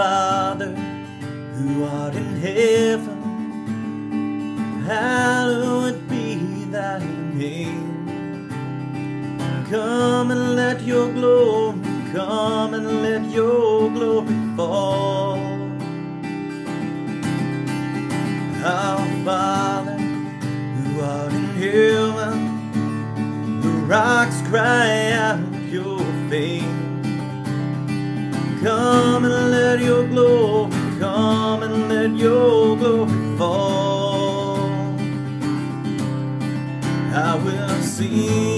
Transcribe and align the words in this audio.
Father, 0.00 0.72
who 1.56 1.84
art 1.84 2.14
in 2.14 2.36
heaven, 2.36 3.20
hallowed 4.86 6.08
be 6.08 6.64
thy 6.70 7.00
name. 7.34 8.48
Come 9.68 10.30
and 10.30 10.56
let 10.56 10.80
your 10.86 11.12
glory, 11.12 11.80
come 12.14 12.72
and 12.72 13.02
let 13.02 13.30
your 13.30 13.90
glory 13.90 14.34
fall. 14.56 15.38
Our 18.64 19.06
Father, 19.26 19.98
who 19.98 21.00
art 21.02 21.32
in 21.34 21.44
heaven, 21.60 23.60
the 23.60 23.68
rocks 23.68 24.40
cry 24.48 25.09
Come 28.62 29.24
and 29.24 29.50
let 29.50 29.80
your 29.80 30.06
glory, 30.06 30.70
come 30.98 31.62
and 31.62 31.88
let 31.88 32.10
your 32.10 32.76
glory 32.76 33.38
fall. 33.38 34.58
I 37.14 37.40
will 37.42 37.82
sing, 37.82 38.49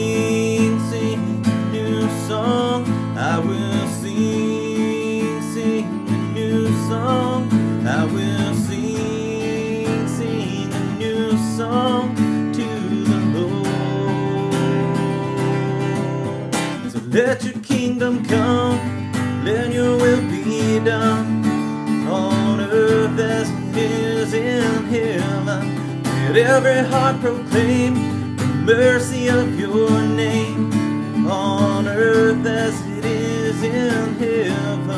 Let 26.33 26.47
every 26.47 26.89
heart 26.89 27.21
proclaim 27.21 28.39
the 28.39 28.47
mercy 28.65 29.29
of 29.29 29.61
your 29.61 30.01
name 30.01 31.27
on 31.27 31.87
earth 31.87 32.47
as 32.47 32.75
it 32.87 33.05
is 33.05 33.63
in 33.63 34.15
heaven. 34.15 34.89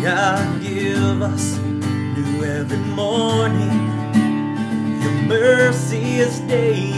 God 0.00 0.62
give 0.62 1.20
us 1.20 1.58
new 1.58 2.44
every 2.44 2.78
morning. 2.94 3.90
Your 5.02 5.12
mercy 5.26 6.18
is 6.20 6.38
daily 6.42 6.93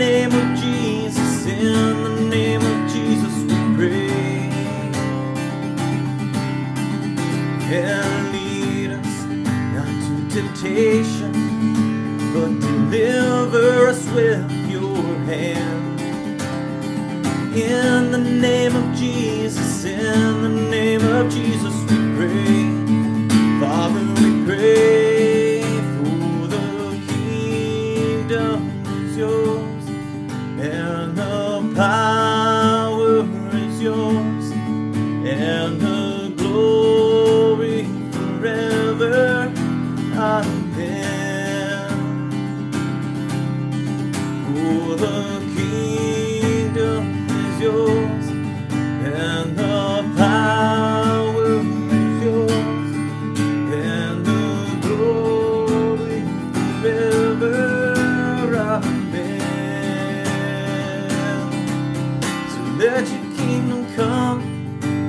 name 0.00 0.32
of 0.32 0.58
Jesus, 0.58 1.44
in 1.44 2.02
the 2.02 2.20
name 2.30 2.62
of 2.62 2.90
Jesus, 2.90 3.34
we 3.42 3.76
pray. 3.76 4.08
And 7.70 8.32
lead 8.32 8.92
us 8.92 9.14
not 9.76 9.92
to 10.06 10.34
temptation, 10.34 11.32
but 12.32 12.48
deliver 12.60 13.88
us 13.88 14.02
with 14.12 14.50
your 14.70 15.04
hand. 15.28 16.00
In 17.54 18.10
the 18.10 18.18
name 18.18 18.74
of 18.74 18.96
Jesus, 18.96 19.84
in 19.84 20.42
the 20.42 20.70
name 20.70 21.04
of 21.04 21.30
Jesus, 21.30 21.74
we 21.90 21.98
pray. 22.16 22.79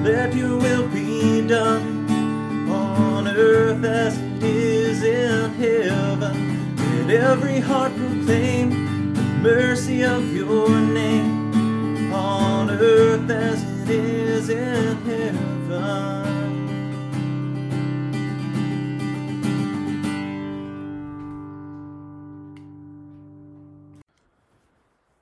Let 0.03 0.33
your 0.33 0.57
will 0.57 0.87
be 0.87 1.45
done 1.47 2.09
on 2.67 3.27
earth 3.27 3.83
as 3.85 4.17
it 4.17 4.43
is 4.43 5.03
in 5.03 5.53
heaven. 5.53 6.75
Let 7.07 7.09
every 7.11 7.59
heart 7.59 7.95
proclaim 7.95 9.13
the 9.13 9.21
mercy 9.21 10.03
of 10.03 10.35
your 10.35 10.69
name 10.69 12.11
on 12.11 12.71
earth 12.71 13.29
as 13.29 13.63
it 13.83 13.89
is 13.89 14.49
in 14.49 14.97
heaven. 15.03 15.41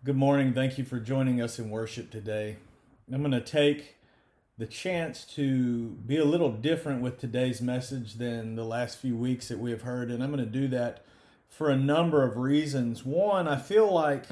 Good 0.05 0.15
morning. 0.15 0.53
Thank 0.53 0.77
you 0.77 0.85
for 0.85 0.99
joining 0.99 1.41
us 1.41 1.59
in 1.59 1.69
worship 1.69 2.09
today. 2.09 2.55
I'm 3.11 3.19
going 3.19 3.31
to 3.31 3.41
take 3.41 3.98
the 4.59 4.67
chance 4.67 5.23
to 5.23 5.87
be 6.05 6.17
a 6.17 6.25
little 6.25 6.51
different 6.51 7.01
with 7.01 7.17
today's 7.17 7.61
message 7.61 8.15
than 8.15 8.55
the 8.55 8.65
last 8.65 8.97
few 8.97 9.15
weeks 9.15 9.47
that 9.47 9.57
we 9.57 9.71
have 9.71 9.83
heard, 9.83 10.11
and 10.11 10.21
I'm 10.21 10.33
going 10.33 10.43
to 10.43 10.51
do 10.51 10.67
that 10.67 11.05
for 11.47 11.69
a 11.69 11.77
number 11.77 12.23
of 12.25 12.35
reasons. 12.35 13.05
One, 13.05 13.47
I 13.47 13.55
feel 13.55 13.89
like 13.89 14.25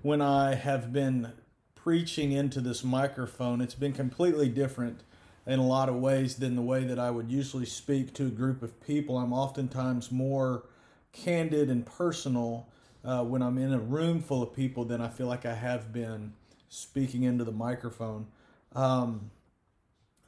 when 0.00 0.22
I 0.22 0.54
have 0.54 0.90
been 0.90 1.32
preaching 1.74 2.32
into 2.32 2.62
this 2.62 2.82
microphone, 2.82 3.60
it's 3.60 3.74
been 3.74 3.92
completely 3.92 4.48
different 4.48 5.02
in 5.46 5.58
a 5.58 5.66
lot 5.66 5.90
of 5.90 5.96
ways 5.96 6.36
than 6.36 6.56
the 6.56 6.62
way 6.62 6.84
that 6.84 6.98
I 6.98 7.10
would 7.10 7.30
usually 7.30 7.66
speak 7.66 8.14
to 8.14 8.28
a 8.28 8.30
group 8.30 8.62
of 8.62 8.80
people. 8.80 9.18
I'm 9.18 9.34
oftentimes 9.34 10.10
more 10.10 10.64
candid 11.12 11.68
and 11.68 11.84
personal 11.84 12.68
uh, 13.04 13.22
when 13.22 13.42
I'm 13.42 13.58
in 13.58 13.74
a 13.74 13.80
room 13.80 14.22
full 14.22 14.42
of 14.42 14.54
people 14.54 14.86
than 14.86 15.02
I 15.02 15.08
feel 15.08 15.26
like 15.26 15.44
I 15.44 15.54
have 15.54 15.92
been 15.92 16.32
speaking 16.70 17.24
into 17.24 17.44
the 17.44 17.52
microphone. 17.52 18.28
Um, 18.74 19.30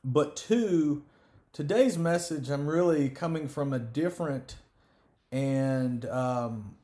but 0.07 0.37
two, 0.37 1.03
today's 1.53 1.99
message, 1.99 2.49
I'm 2.49 2.69
really 2.69 3.09
coming 3.09 3.49
from 3.49 3.73
a 3.73 3.81
different 3.81 4.55
and, 5.33 6.07
um, 6.07 6.77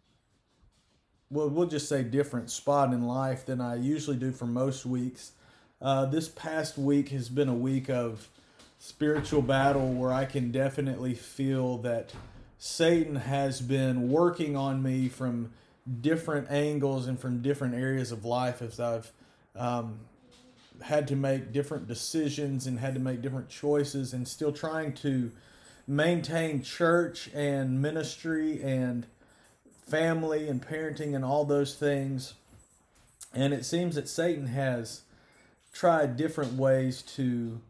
well, 1.31 1.49
we'll 1.49 1.69
just 1.69 1.89
say 1.89 2.03
different 2.03 2.51
spot 2.51 2.93
in 2.93 3.07
life 3.07 3.47
than 3.47 3.61
I 3.61 3.77
usually 3.77 4.17
do 4.17 4.33
for 4.33 4.47
most 4.47 4.85
weeks. 4.85 5.33
Uh, 5.81 6.05
this 6.07 6.29
past 6.29 6.77
week 6.77 7.11
has 7.11 7.29
been 7.29 7.49
a 7.49 7.55
week 7.55 7.89
of 7.89 8.29
spiritual 8.81 9.41
battle 9.41 9.93
where 9.93 10.13
I 10.13 10.25
can 10.25 10.51
definitely 10.51 11.15
feel 11.15 11.79
that 11.79 12.13
Satan 12.59 13.15
has 13.15 13.61
been 13.61 14.09
working 14.11 14.57
on 14.57 14.83
me 14.83 15.09
from 15.09 15.53
different 16.01 16.51
angles 16.51 17.07
and 17.07 17.19
from 17.19 17.41
different 17.41 17.77
areas 17.77 18.11
of 18.11 18.25
life 18.25 18.61
as 18.61 18.81
I've 18.81 19.13
um, 19.55 20.01
had 20.83 21.07
to 21.09 21.17
make 21.17 21.53
different 21.53 21.87
decisions 21.87 22.67
and 22.67 22.79
had 22.79 22.95
to 22.95 23.01
make 23.01 23.23
different 23.23 23.49
choices 23.49 24.13
and 24.13 24.27
still 24.27 24.53
trying 24.53 24.93
to 24.95 25.31
maintain 25.87 26.63
church 26.63 27.29
and 27.35 27.81
ministry 27.83 28.63
and 28.63 29.07
family 29.89 30.49
and 30.49 30.67
parenting 30.67 31.15
and 31.15 31.25
all 31.25 31.45
those 31.45 31.75
things. 31.75 32.35
And 33.35 33.53
it 33.53 33.65
seems 33.65 33.95
that 33.95 34.09
Satan 34.09 34.47
has 34.49 35.03
tried 35.73 36.17
different 36.17 36.55
ways 36.55 37.03
to 37.03 37.61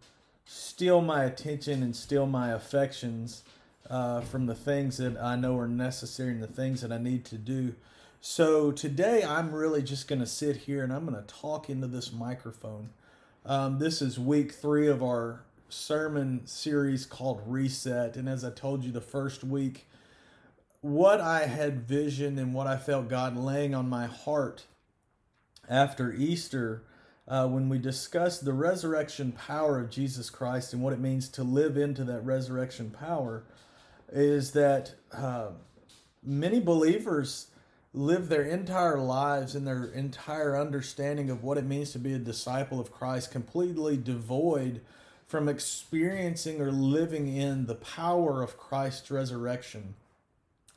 steal 0.45 1.01
my 1.01 1.25
attention 1.25 1.83
and 1.83 1.95
steal 1.95 2.27
my 2.27 2.53
affections 2.53 3.43
uh, 3.89 4.21
from 4.21 4.47
the 4.47 4.55
things 4.55 4.97
that 4.97 5.17
I 5.21 5.37
know 5.37 5.57
are 5.59 5.69
necessary 5.69 6.33
and 6.33 6.43
the 6.43 6.47
things 6.47 6.81
that 6.81 6.93
I 6.93 6.99
need 6.99 7.25
to 7.27 7.39
do. 7.39 7.75
So 8.25 8.71
today 8.71 9.25
I'm 9.25 9.53
really 9.53 9.83
just 9.83 10.07
going 10.07 10.21
to 10.21 10.29
sit 10.29 10.59
here 10.59 10.85
and 10.85 10.93
I'm 10.93 11.05
going 11.05 11.21
to 11.21 11.35
talk 11.35 11.69
into 11.69 11.89
this 11.89 12.13
microphone. 12.13 12.91
Um, 13.45 13.81
this 13.81 14.01
is 14.01 14.17
week 14.17 14.53
three 14.53 14.87
of 14.87 15.03
our 15.03 15.43
sermon 15.69 16.47
series 16.47 17.05
called 17.05 17.43
Reset. 17.45 18.17
And 18.17 18.29
as 18.29 18.45
I 18.45 18.51
told 18.51 18.85
you 18.85 18.93
the 18.93 19.01
first 19.01 19.43
week, 19.43 19.89
what 20.83 21.21
I 21.21 21.47
had 21.47 21.89
vision 21.89 22.39
and 22.39 22.55
what 22.55 22.69
I 22.69 22.77
felt 22.77 23.09
God 23.09 23.37
laying 23.37 23.75
on 23.75 23.89
my 23.89 24.07
heart 24.07 24.67
after 25.69 26.13
Easter 26.13 26.85
uh, 27.27 27.49
when 27.49 27.69
we 27.69 27.79
discussed 27.79 28.45
the 28.45 28.53
resurrection 28.53 29.33
power 29.33 29.81
of 29.81 29.91
Jesus 29.91 30.31
Christ 30.31 30.73
and 30.73 30.81
what 30.81 30.93
it 30.93 31.01
means 31.01 31.29
to 31.31 31.43
live 31.43 31.77
into 31.77 32.05
that 32.05 32.25
resurrection 32.25 32.91
power 32.91 33.43
is 34.13 34.53
that 34.53 34.95
uh, 35.13 35.49
many 36.23 36.61
believers 36.61 37.49
live 37.95 38.29
their 38.29 38.43
entire 38.43 38.99
lives 38.99 39.55
and 39.55 39.67
their 39.67 39.85
entire 39.85 40.59
understanding 40.59 41.29
of 41.29 41.43
what 41.43 41.59
it 41.59 41.65
means 41.65 41.93
to 41.93 41.99
be 41.99 42.15
a 42.15 42.19
disciple 42.19 42.81
of 42.81 42.93
Christ 42.93 43.31
completely 43.31 43.97
devoid 43.97 44.81
from 45.27 45.49
experiencing 45.49 46.61
or 46.61 46.71
living 46.71 47.35
in 47.35 47.67
the 47.67 47.75
power 47.75 48.43
of 48.43 48.57
Christ's 48.57 49.11
resurrection. 49.11 49.95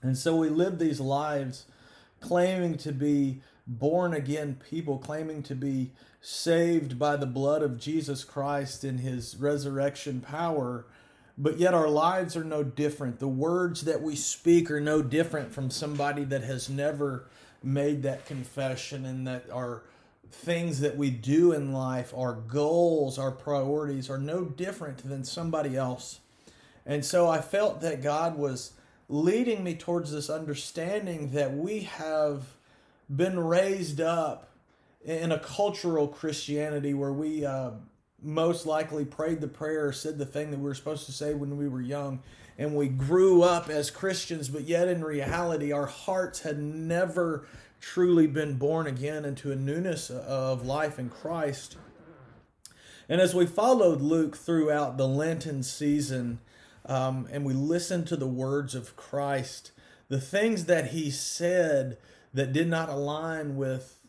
And 0.01 0.17
so 0.17 0.35
we 0.35 0.49
live 0.49 0.77
these 0.77 0.99
lives 0.99 1.65
claiming 2.19 2.77
to 2.77 2.91
be 2.91 3.41
born 3.67 4.13
again 4.13 4.59
people, 4.69 4.97
claiming 4.97 5.41
to 5.43 5.55
be 5.55 5.91
saved 6.21 6.99
by 6.99 7.15
the 7.15 7.25
blood 7.25 7.61
of 7.61 7.79
Jesus 7.79 8.23
Christ 8.23 8.83
in 8.83 8.99
his 8.99 9.37
resurrection 9.37 10.21
power 10.21 10.85
but 11.37 11.57
yet 11.57 11.73
our 11.73 11.89
lives 11.89 12.35
are 12.35 12.43
no 12.43 12.63
different. 12.63 13.19
The 13.19 13.27
words 13.27 13.81
that 13.81 14.01
we 14.01 14.15
speak 14.15 14.71
are 14.71 14.79
no 14.79 15.01
different 15.01 15.53
from 15.53 15.69
somebody 15.69 16.23
that 16.25 16.43
has 16.43 16.69
never 16.69 17.27
made 17.61 18.03
that 18.03 18.25
confession, 18.25 19.05
and 19.05 19.27
that 19.27 19.49
our 19.51 19.83
things 20.31 20.79
that 20.81 20.97
we 20.97 21.09
do 21.09 21.51
in 21.51 21.73
life, 21.73 22.13
our 22.15 22.33
goals, 22.33 23.17
our 23.17 23.31
priorities 23.31 24.09
are 24.09 24.17
no 24.17 24.45
different 24.45 24.97
than 25.07 25.23
somebody 25.23 25.75
else. 25.75 26.19
And 26.85 27.03
so 27.03 27.27
I 27.27 27.41
felt 27.41 27.81
that 27.81 28.03
God 28.03 28.37
was 28.37 28.73
leading 29.09 29.63
me 29.63 29.75
towards 29.75 30.11
this 30.11 30.29
understanding 30.29 31.31
that 31.31 31.53
we 31.53 31.81
have 31.81 32.43
been 33.13 33.39
raised 33.39 34.01
up 34.01 34.49
in 35.03 35.31
a 35.31 35.39
cultural 35.39 36.07
Christianity 36.07 36.93
where 36.93 37.13
we 37.13 37.45
uh, 37.45 37.71
most 38.25 38.65
likely 38.65 39.05
prayed 39.05 39.41
the 39.41 39.47
prayer 39.47 39.87
or 39.87 39.93
said 39.93 40.17
the 40.17 40.25
thing 40.25 40.51
that 40.51 40.57
we 40.57 40.65
were 40.65 40.75
supposed 40.75 41.05
to 41.05 41.11
say 41.11 41.33
when 41.33 41.57
we 41.57 41.67
were 41.67 41.81
young 41.81 42.21
and 42.57 42.75
we 42.75 42.87
grew 42.87 43.41
up 43.43 43.69
as 43.69 43.91
Christians, 43.91 44.49
but 44.49 44.63
yet 44.63 44.87
in 44.87 45.03
reality, 45.03 45.71
our 45.71 45.85
hearts 45.85 46.41
had 46.41 46.59
never 46.59 47.45
truly 47.79 48.27
been 48.27 48.57
born 48.57 48.87
again 48.87 49.25
into 49.25 49.51
a 49.51 49.55
newness 49.55 50.09
of 50.09 50.65
life 50.65 50.97
in 50.97 51.09
Christ. 51.09 51.77
And 53.07 53.21
as 53.21 53.35
we 53.35 53.45
followed 53.45 54.01
Luke 54.01 54.35
throughout 54.35 54.97
the 54.97 55.07
Lenten 55.07 55.61
season 55.63 56.39
um, 56.85 57.27
and 57.31 57.45
we 57.45 57.53
listened 57.53 58.07
to 58.07 58.15
the 58.15 58.27
words 58.27 58.73
of 58.73 58.95
Christ, 58.95 59.71
the 60.07 60.21
things 60.21 60.65
that 60.65 60.91
he 60.91 61.11
said 61.11 61.97
that 62.33 62.53
did 62.53 62.67
not 62.67 62.89
align 62.89 63.55
with 63.55 63.99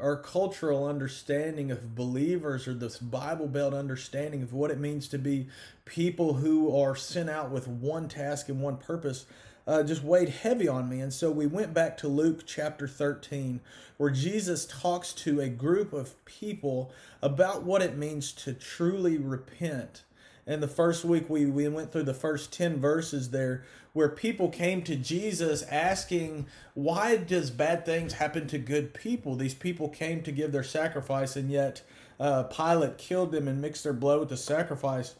our 0.00 0.16
cultural 0.16 0.86
understanding 0.86 1.70
of 1.70 1.94
believers 1.94 2.68
or 2.68 2.74
this 2.74 2.98
Bible 2.98 3.46
Belt 3.48 3.74
understanding 3.74 4.42
of 4.42 4.52
what 4.52 4.70
it 4.70 4.78
means 4.78 5.08
to 5.08 5.18
be 5.18 5.48
people 5.84 6.34
who 6.34 6.76
are 6.78 6.94
sent 6.94 7.30
out 7.30 7.50
with 7.50 7.66
one 7.66 8.08
task 8.08 8.48
and 8.48 8.60
one 8.60 8.76
purpose 8.76 9.26
uh, 9.66 9.82
just 9.82 10.04
weighed 10.04 10.28
heavy 10.28 10.68
on 10.68 10.88
me. 10.88 11.00
And 11.00 11.12
so 11.12 11.30
we 11.30 11.46
went 11.46 11.74
back 11.74 11.96
to 11.98 12.08
Luke 12.08 12.42
chapter 12.46 12.86
13, 12.86 13.60
where 13.96 14.10
Jesus 14.10 14.66
talks 14.66 15.12
to 15.14 15.40
a 15.40 15.48
group 15.48 15.92
of 15.92 16.24
people 16.24 16.92
about 17.20 17.64
what 17.64 17.82
it 17.82 17.96
means 17.96 18.32
to 18.32 18.52
truly 18.52 19.18
repent. 19.18 20.04
And 20.46 20.62
the 20.62 20.68
first 20.68 21.04
week 21.04 21.28
we, 21.28 21.46
we 21.46 21.66
went 21.68 21.90
through 21.90 22.04
the 22.04 22.14
first 22.14 22.52
10 22.52 22.78
verses 22.78 23.30
there 23.30 23.64
where 23.92 24.08
people 24.08 24.48
came 24.48 24.82
to 24.82 24.94
Jesus 24.94 25.62
asking, 25.64 26.46
Why 26.74 27.16
does 27.16 27.50
bad 27.50 27.84
things 27.84 28.12
happen 28.14 28.46
to 28.48 28.58
good 28.58 28.94
people? 28.94 29.34
These 29.34 29.54
people 29.54 29.88
came 29.88 30.22
to 30.22 30.30
give 30.30 30.52
their 30.52 30.62
sacrifice, 30.62 31.34
and 31.34 31.50
yet 31.50 31.82
uh, 32.20 32.44
Pilate 32.44 32.98
killed 32.98 33.32
them 33.32 33.48
and 33.48 33.60
mixed 33.60 33.82
their 33.82 33.92
blood 33.92 34.20
with 34.20 34.28
the 34.28 34.36
sacrifice. 34.36 35.14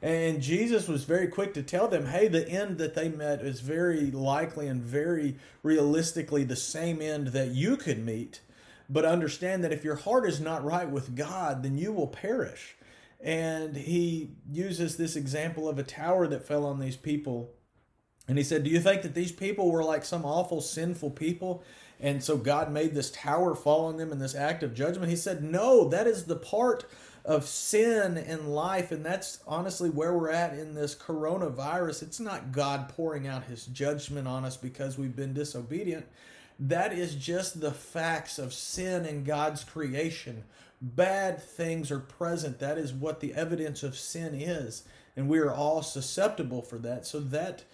And 0.00 0.40
Jesus 0.40 0.86
was 0.86 1.02
very 1.02 1.26
quick 1.26 1.54
to 1.54 1.62
tell 1.62 1.88
them, 1.88 2.06
hey, 2.06 2.28
the 2.28 2.48
end 2.48 2.78
that 2.78 2.94
they 2.94 3.08
met 3.08 3.40
is 3.40 3.60
very 3.60 4.12
likely 4.12 4.68
and 4.68 4.80
very 4.80 5.36
realistically 5.64 6.44
the 6.44 6.54
same 6.54 7.02
end 7.02 7.28
that 7.28 7.48
you 7.48 7.76
could 7.76 8.04
meet. 8.04 8.40
But 8.88 9.04
understand 9.04 9.64
that 9.64 9.72
if 9.72 9.84
your 9.84 9.96
heart 9.96 10.28
is 10.28 10.40
not 10.40 10.64
right 10.64 10.88
with 10.88 11.16
God, 11.16 11.64
then 11.64 11.76
you 11.76 11.92
will 11.92 12.06
perish. 12.06 12.76
And 13.20 13.76
he 13.76 14.30
uses 14.48 14.96
this 14.96 15.16
example 15.16 15.68
of 15.68 15.78
a 15.78 15.82
tower 15.82 16.26
that 16.28 16.46
fell 16.46 16.64
on 16.64 16.78
these 16.78 16.96
people 16.96 17.50
and 18.28 18.36
he 18.36 18.44
said, 18.44 18.62
Do 18.62 18.70
you 18.70 18.78
think 18.78 19.02
that 19.02 19.14
these 19.14 19.32
people 19.32 19.72
were 19.72 19.82
like 19.82 20.04
some 20.04 20.24
awful 20.24 20.60
sinful 20.60 21.10
people? 21.12 21.64
And 21.98 22.22
so 22.22 22.36
God 22.36 22.70
made 22.70 22.94
this 22.94 23.10
tower 23.10 23.54
fall 23.56 23.86
on 23.86 23.96
them 23.96 24.12
in 24.12 24.20
this 24.20 24.34
act 24.34 24.62
of 24.62 24.74
judgment? 24.74 25.10
He 25.10 25.16
said, 25.16 25.42
No, 25.42 25.88
that 25.88 26.06
is 26.06 26.24
the 26.24 26.36
part 26.36 26.84
of 27.24 27.46
sin 27.46 28.16
in 28.18 28.48
life. 28.48 28.92
And 28.92 29.04
that's 29.04 29.40
honestly 29.46 29.88
where 29.90 30.16
we're 30.16 30.30
at 30.30 30.52
in 30.52 30.74
this 30.74 30.94
coronavirus. 30.94 32.02
It's 32.02 32.20
not 32.20 32.52
God 32.52 32.90
pouring 32.90 33.26
out 33.26 33.44
his 33.44 33.66
judgment 33.66 34.28
on 34.28 34.44
us 34.44 34.56
because 34.56 34.98
we've 34.98 35.16
been 35.16 35.34
disobedient. 35.34 36.06
That 36.60 36.92
is 36.92 37.14
just 37.14 37.60
the 37.60 37.72
facts 37.72 38.38
of 38.38 38.52
sin 38.52 39.06
in 39.06 39.24
God's 39.24 39.64
creation. 39.64 40.44
Bad 40.80 41.42
things 41.42 41.90
are 41.90 41.98
present. 41.98 42.58
That 42.60 42.78
is 42.78 42.92
what 42.92 43.20
the 43.20 43.34
evidence 43.34 43.82
of 43.82 43.96
sin 43.96 44.34
is. 44.34 44.84
And 45.16 45.28
we 45.28 45.38
are 45.38 45.52
all 45.52 45.82
susceptible 45.82 46.62
for 46.62 46.78
that. 46.78 47.06
So 47.06 47.18
that 47.20 47.64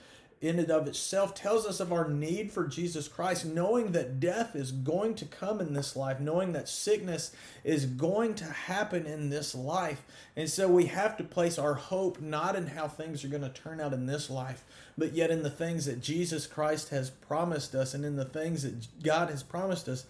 in 0.44 0.58
and 0.58 0.70
of 0.70 0.86
itself 0.86 1.34
tells 1.34 1.64
us 1.64 1.80
of 1.80 1.92
our 1.92 2.08
need 2.08 2.52
for 2.52 2.66
Jesus 2.66 3.08
Christ, 3.08 3.46
knowing 3.46 3.92
that 3.92 4.20
death 4.20 4.54
is 4.54 4.72
going 4.72 5.14
to 5.14 5.24
come 5.24 5.58
in 5.60 5.72
this 5.72 5.96
life, 5.96 6.20
knowing 6.20 6.52
that 6.52 6.68
sickness 6.68 7.34
is 7.64 7.86
going 7.86 8.34
to 8.34 8.44
happen 8.44 9.06
in 9.06 9.30
this 9.30 9.54
life. 9.54 10.02
And 10.36 10.50
so 10.50 10.68
we 10.68 10.86
have 10.86 11.16
to 11.16 11.24
place 11.24 11.58
our 11.58 11.74
hope 11.74 12.20
not 12.20 12.56
in 12.56 12.66
how 12.68 12.88
things 12.88 13.24
are 13.24 13.28
going 13.28 13.42
to 13.42 13.48
turn 13.48 13.80
out 13.80 13.94
in 13.94 14.04
this 14.04 14.28
life, 14.28 14.64
but 14.98 15.14
yet 15.14 15.30
in 15.30 15.42
the 15.42 15.50
things 15.50 15.86
that 15.86 16.02
Jesus 16.02 16.46
Christ 16.46 16.90
has 16.90 17.08
promised 17.08 17.74
us 17.74 17.94
and 17.94 18.04
in 18.04 18.16
the 18.16 18.26
things 18.26 18.64
that 18.64 19.02
God 19.02 19.30
has 19.30 19.42
promised 19.42 19.88
us 19.88 20.04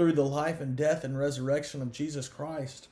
through 0.00 0.12
the 0.12 0.24
life 0.24 0.62
and 0.62 0.76
death 0.76 1.04
and 1.04 1.18
resurrection 1.18 1.82
of 1.82 1.92
Jesus 1.92 2.26
Christ. 2.26 2.88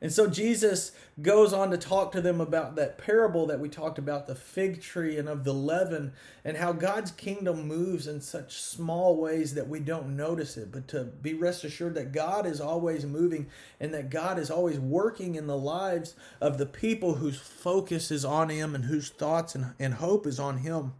And 0.00 0.12
so 0.12 0.26
Jesus 0.26 0.90
goes 1.22 1.52
on 1.52 1.70
to 1.70 1.78
talk 1.78 2.10
to 2.10 2.20
them 2.20 2.40
about 2.40 2.74
that 2.74 2.98
parable 2.98 3.46
that 3.46 3.60
we 3.60 3.68
talked 3.68 3.96
about, 3.96 4.26
the 4.26 4.34
fig 4.34 4.82
tree 4.82 5.16
and 5.16 5.28
of 5.28 5.44
the 5.44 5.54
leaven, 5.54 6.14
and 6.44 6.56
how 6.56 6.72
God's 6.72 7.12
kingdom 7.12 7.68
moves 7.68 8.08
in 8.08 8.20
such 8.20 8.60
small 8.60 9.16
ways 9.16 9.54
that 9.54 9.68
we 9.68 9.78
don't 9.78 10.16
notice 10.16 10.56
it. 10.56 10.72
But 10.72 10.88
to 10.88 11.04
be 11.04 11.32
rest 11.32 11.62
assured 11.62 11.94
that 11.94 12.10
God 12.10 12.44
is 12.44 12.60
always 12.60 13.06
moving 13.06 13.46
and 13.78 13.94
that 13.94 14.10
God 14.10 14.36
is 14.36 14.50
always 14.50 14.80
working 14.80 15.36
in 15.36 15.46
the 15.46 15.56
lives 15.56 16.16
of 16.40 16.58
the 16.58 16.66
people 16.66 17.14
whose 17.14 17.38
focus 17.38 18.10
is 18.10 18.24
on 18.24 18.48
Him 18.48 18.74
and 18.74 18.86
whose 18.86 19.10
thoughts 19.10 19.54
and, 19.54 19.74
and 19.78 19.94
hope 19.94 20.26
is 20.26 20.40
on 20.40 20.58
Him. 20.58 20.94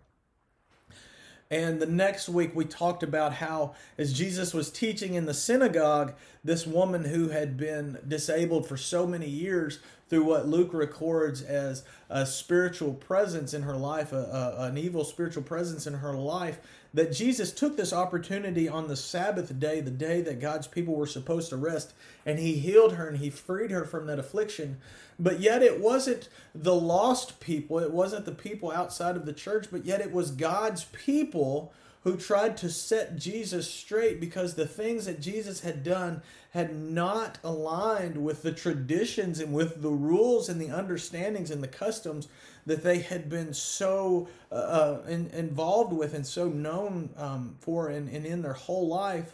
And 1.51 1.81
the 1.81 1.87
next 1.87 2.29
week, 2.29 2.55
we 2.55 2.67
talked 2.67 3.03
about 3.03 3.35
how, 3.35 3.75
as 3.97 4.13
Jesus 4.13 4.53
was 4.53 4.71
teaching 4.71 5.15
in 5.15 5.25
the 5.25 5.33
synagogue, 5.33 6.15
this 6.45 6.67
woman 6.67 7.07
who 7.07 7.29
had 7.29 7.57
been 7.57 7.99
disabled 8.07 8.69
for 8.69 8.77
so 8.77 9.07
many 9.07 9.29
years 9.29 9.79
through 10.11 10.25
what 10.25 10.47
Luke 10.47 10.75
records 10.75 11.41
as 11.41 11.85
a 12.11 12.27
spiritual 12.27 12.93
presence 12.93 13.55
in 13.55 13.63
her 13.63 13.77
life, 13.77 14.13
a, 14.13 14.57
a, 14.59 14.65
an 14.65 14.77
evil 14.77 15.05
spiritual 15.05 15.43
presence 15.43 15.87
in 15.87 15.95
her 15.95 16.15
life, 16.15 16.59
that 16.95 17.13
Jesus 17.13 17.53
took 17.53 17.77
this 17.77 17.93
opportunity 17.93 18.69
on 18.69 18.89
the 18.89 18.97
Sabbath 18.97 19.59
day, 19.59 19.81
the 19.81 19.91
day 19.91 20.21
that 20.23 20.41
God's 20.41 20.67
people 20.67 20.95
were 20.95 21.07
supposed 21.07 21.51
to 21.51 21.57
rest, 21.57 21.93
and 22.25 22.39
he 22.39 22.55
healed 22.55 22.95
her 22.95 23.09
and 23.09 23.19
he 23.19 23.31
freed 23.31 23.71
her 23.71 23.85
from 23.85 24.07
that 24.07 24.19
affliction. 24.19 24.79
But 25.19 25.41
yet 25.41 25.63
it 25.63 25.81
wasn't 25.81 26.29
the 26.55 26.75
lost 26.75 27.41
people, 27.41 27.79
it 27.79 27.93
wasn't 27.93 28.25
the 28.25 28.33
people 28.33 28.71
outside 28.71 29.17
of 29.17 29.27
the 29.27 29.33
church, 29.33 29.67
but 29.71 29.85
yet 29.85 30.01
it 30.01 30.13
was 30.13 30.31
God's 30.31 30.85
people 30.85 31.73
who 32.05 32.17
tried 32.17 32.57
to 32.57 32.71
set 32.71 33.17
Jesus 33.17 33.71
straight 33.71 34.21
because 34.21 34.55
the 34.55 34.67
things 34.67 35.05
that 35.07 35.21
Jesus 35.21 35.61
had 35.61 35.83
done 35.83 36.23
had 36.53 36.75
not 36.75 37.39
aligned 37.45 38.25
with 38.25 38.43
the 38.43 38.53
traditions 38.53 39.41
and 39.41 39.53
with 39.53 39.83
the 39.83 39.91
rules 39.91 40.49
and 40.49 40.61
the 40.61 40.71
understandings 40.71 41.51
and 41.51 41.63
the 41.63 41.69
customs 41.69 42.29
that 42.69 42.83
they 42.83 43.01
had 43.01 43.29
been 43.29 43.53
so 43.53 44.29
uh, 44.53 44.55
uh 44.55 45.03
in, 45.09 45.29
involved 45.31 45.93
with 45.93 46.15
and 46.15 46.27
so 46.27 46.49
known 46.49 47.11
um, 47.17 47.57
for 47.61 47.89
and, 47.89 48.09
and 48.09 48.25
in 48.25 48.43
their 48.43 48.53
whole 48.53 48.87
life. 48.87 49.33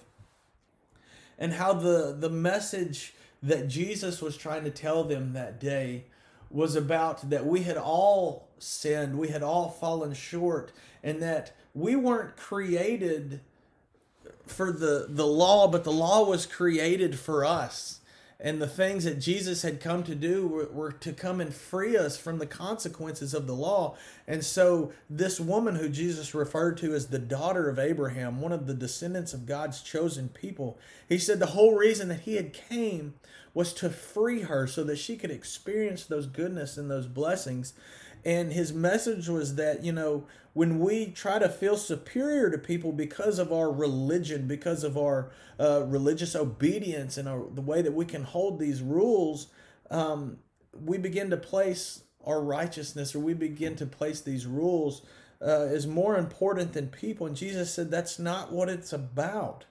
And 1.38 1.53
how 1.53 1.75
the, 1.75 2.17
the 2.19 2.31
message 2.31 3.14
that 3.43 3.69
Jesus 3.69 4.23
was 4.23 4.37
trying 4.37 4.64
to 4.64 4.71
tell 4.71 5.05
them 5.05 5.33
that 5.33 5.61
day 5.61 6.05
was 6.49 6.76
about 6.76 7.29
that 7.29 7.45
we 7.45 7.64
had 7.64 7.76
all 7.76 8.49
sinned, 8.59 9.19
we 9.19 9.29
had 9.29 9.43
all 9.43 9.69
fallen 9.69 10.14
short, 10.14 10.73
and 11.03 11.21
that 11.21 11.55
we 11.75 11.97
weren't 11.97 12.37
created 12.37 13.41
for 14.47 14.71
the 14.71 15.07
the 15.09 15.26
law, 15.26 15.67
but 15.67 15.83
the 15.83 15.93
law 15.93 16.25
was 16.25 16.47
created 16.47 17.19
for 17.19 17.45
us. 17.45 18.00
And 18.44 18.60
the 18.60 18.68
things 18.68 19.04
that 19.04 19.20
Jesus 19.20 19.62
had 19.62 19.80
come 19.80 20.02
to 20.02 20.14
do 20.14 20.46
were, 20.46 20.66
were, 20.66 20.92
to 20.92 21.14
come 21.14 21.40
and 21.40 21.52
free 21.52 21.96
us 21.96 22.18
from 22.18 22.38
the 22.38 22.46
consequences 22.46 23.32
of 23.32 23.46
the 23.46 23.54
law. 23.54 23.96
And 24.28 24.44
so, 24.44 24.92
this 25.08 25.40
woman 25.40 25.76
who 25.76 25.88
Jesus 25.88 26.34
referred 26.34 26.76
to 26.78 26.92
as 26.92 27.06
the 27.06 27.18
daughter 27.18 27.70
of 27.70 27.78
Abraham, 27.78 28.42
one 28.42 28.52
of 28.52 28.66
the 28.66 28.74
descendants 28.74 29.32
of 29.32 29.46
God's 29.46 29.80
chosen 29.80 30.28
people, 30.28 30.78
he 31.08 31.16
said 31.16 31.40
the 31.40 31.46
whole 31.46 31.74
reason 31.74 32.08
that 32.08 32.20
he 32.20 32.36
had 32.36 32.52
came 32.52 33.14
was 33.54 33.72
to 33.72 33.88
free 33.88 34.42
her 34.42 34.66
so 34.66 34.84
that 34.84 34.98
she 34.98 35.16
could 35.16 35.30
experience 35.30 36.04
those 36.04 36.26
goodness 36.26 36.76
and 36.76 36.90
those 36.90 37.06
blessings 37.06 37.72
And 38.25 38.52
his 38.52 38.73
message 38.73 39.28
was 39.28 39.57
that, 39.57 39.85
you 39.85 39.93
know, 39.93 40.26
when 40.54 40.78
we 40.78 41.07
try 41.07 41.38
to 41.38 41.49
feel 41.49 41.76
superior 41.76 42.49
to 42.50 42.59
people 42.59 42.93
because 42.93 43.38
of 43.38 43.52
our 43.52 43.71
religion, 43.71 44.47
because 44.47 44.85
of 44.85 44.97
our 44.97 45.31
uh, 45.61 45.83
religious 45.87 46.35
obedience 46.35 47.19
and 47.19 47.28
our, 47.28 47.45
the 47.52 47.61
way 47.61 47.83
that 47.83 47.93
we 47.93 48.07
can 48.07 48.23
hold 48.23 48.59
these 48.59 48.81
rules, 48.81 49.49
um, 49.90 50.38
we 50.73 50.97
begin 50.97 51.28
to 51.31 51.37
place 51.37 52.04
our 52.25 52.40
righteousness 52.40 53.14
or 53.14 53.19
we 53.19 53.35
begin 53.35 53.76
to 53.76 53.87
place 53.87 54.21
these 54.21 54.47
rules 54.47 55.02
uh, 55.43 55.66
is 55.71 55.87
more 55.87 56.16
important 56.16 56.73
than 56.73 56.88
people. 56.88 57.26
And 57.26 57.37
Jesus 57.37 57.73
said 57.75 57.90
that's 57.90 58.19
not 58.19 58.52
what 58.52 58.69
it's 58.69 58.93
about, 58.93 59.66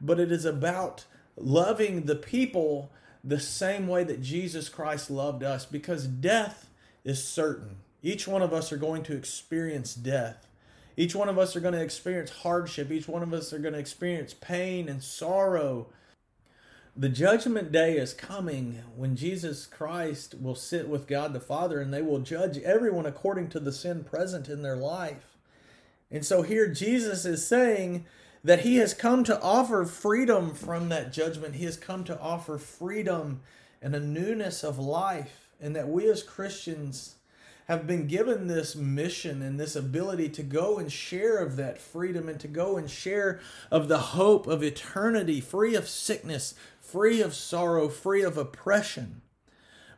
but 0.00 0.20
it 0.20 0.30
is 0.30 0.44
about 0.44 1.06
loving 1.36 2.04
the 2.04 2.14
people 2.14 2.92
the 3.24 3.40
same 3.40 3.88
way 3.88 4.04
that 4.04 4.22
Jesus 4.22 4.68
Christ 4.68 5.10
loved 5.10 5.42
us 5.42 5.66
because 5.66 6.06
death 6.06 6.70
is 7.04 7.24
certain. 7.24 7.78
Each 8.02 8.28
one 8.28 8.42
of 8.42 8.52
us 8.52 8.72
are 8.72 8.76
going 8.76 9.02
to 9.04 9.16
experience 9.16 9.94
death. 9.94 10.46
Each 10.96 11.14
one 11.14 11.28
of 11.28 11.38
us 11.38 11.54
are 11.56 11.60
going 11.60 11.74
to 11.74 11.82
experience 11.82 12.30
hardship. 12.30 12.90
Each 12.90 13.08
one 13.08 13.22
of 13.22 13.32
us 13.34 13.52
are 13.52 13.58
going 13.58 13.74
to 13.74 13.80
experience 13.80 14.34
pain 14.34 14.88
and 14.88 15.02
sorrow. 15.02 15.88
The 16.96 17.08
judgment 17.10 17.72
day 17.72 17.98
is 17.98 18.14
coming 18.14 18.82
when 18.96 19.16
Jesus 19.16 19.66
Christ 19.66 20.36
will 20.40 20.54
sit 20.54 20.88
with 20.88 21.06
God 21.06 21.34
the 21.34 21.40
Father 21.40 21.80
and 21.80 21.92
they 21.92 22.00
will 22.00 22.20
judge 22.20 22.56
everyone 22.58 23.04
according 23.04 23.48
to 23.50 23.60
the 23.60 23.72
sin 23.72 24.04
present 24.04 24.48
in 24.48 24.62
their 24.62 24.76
life. 24.76 25.36
And 26.10 26.24
so 26.24 26.40
here 26.40 26.68
Jesus 26.68 27.26
is 27.26 27.46
saying 27.46 28.06
that 28.42 28.60
he 28.60 28.76
has 28.76 28.94
come 28.94 29.24
to 29.24 29.40
offer 29.42 29.84
freedom 29.84 30.54
from 30.54 30.88
that 30.88 31.12
judgment. 31.12 31.56
He 31.56 31.64
has 31.64 31.76
come 31.76 32.04
to 32.04 32.18
offer 32.18 32.56
freedom 32.56 33.40
and 33.82 33.94
a 33.94 34.00
newness 34.00 34.64
of 34.64 34.78
life. 34.78 35.48
And 35.60 35.74
that 35.74 35.88
we 35.88 36.08
as 36.08 36.22
Christians 36.22 37.15
have 37.66 37.86
been 37.86 38.06
given 38.06 38.46
this 38.46 38.76
mission 38.76 39.42
and 39.42 39.58
this 39.58 39.74
ability 39.74 40.28
to 40.28 40.42
go 40.42 40.78
and 40.78 40.90
share 40.90 41.38
of 41.38 41.56
that 41.56 41.80
freedom 41.80 42.28
and 42.28 42.38
to 42.38 42.48
go 42.48 42.76
and 42.76 42.88
share 42.88 43.40
of 43.70 43.88
the 43.88 43.98
hope 43.98 44.46
of 44.46 44.62
eternity, 44.62 45.40
free 45.40 45.74
of 45.74 45.88
sickness, 45.88 46.54
free 46.80 47.20
of 47.20 47.34
sorrow, 47.34 47.88
free 47.88 48.22
of 48.22 48.38
oppression. 48.38 49.20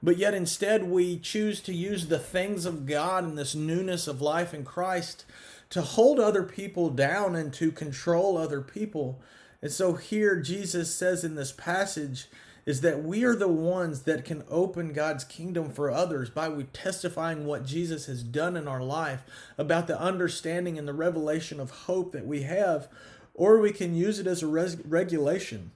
But 0.02 0.16
yet 0.16 0.32
instead 0.32 0.84
we 0.84 1.18
choose 1.18 1.60
to 1.62 1.74
use 1.74 2.06
the 2.06 2.18
things 2.18 2.64
of 2.64 2.86
God 2.86 3.24
and 3.24 3.36
this 3.36 3.54
newness 3.54 4.06
of 4.06 4.22
life 4.22 4.54
in 4.54 4.64
Christ 4.64 5.26
to 5.70 5.82
hold 5.82 6.18
other 6.18 6.44
people 6.44 6.88
down 6.88 7.36
and 7.36 7.52
to 7.54 7.70
control 7.70 8.38
other 8.38 8.62
people. 8.62 9.20
And 9.60 9.70
so 9.70 9.94
here 9.94 10.40
Jesus 10.40 10.94
says 10.94 11.22
in 11.24 11.34
this 11.34 11.52
passage 11.52 12.28
is 12.68 12.82
that 12.82 13.02
we 13.02 13.24
are 13.24 13.34
the 13.34 13.48
ones 13.48 14.02
that 14.02 14.26
can 14.26 14.44
open 14.50 14.92
God's 14.92 15.24
kingdom 15.24 15.70
for 15.70 15.90
others 15.90 16.28
by 16.28 16.50
we 16.50 16.64
testifying 16.64 17.46
what 17.46 17.64
Jesus 17.64 18.04
has 18.04 18.22
done 18.22 18.58
in 18.58 18.68
our 18.68 18.82
life 18.82 19.22
about 19.56 19.86
the 19.86 19.98
understanding 19.98 20.78
and 20.78 20.86
the 20.86 20.92
revelation 20.92 21.60
of 21.60 21.70
hope 21.70 22.12
that 22.12 22.26
we 22.26 22.42
have 22.42 22.86
or 23.32 23.58
we 23.58 23.72
can 23.72 23.94
use 23.94 24.18
it 24.18 24.26
as 24.26 24.42
a 24.42 24.46
res- 24.46 24.84
regulation 24.84 25.70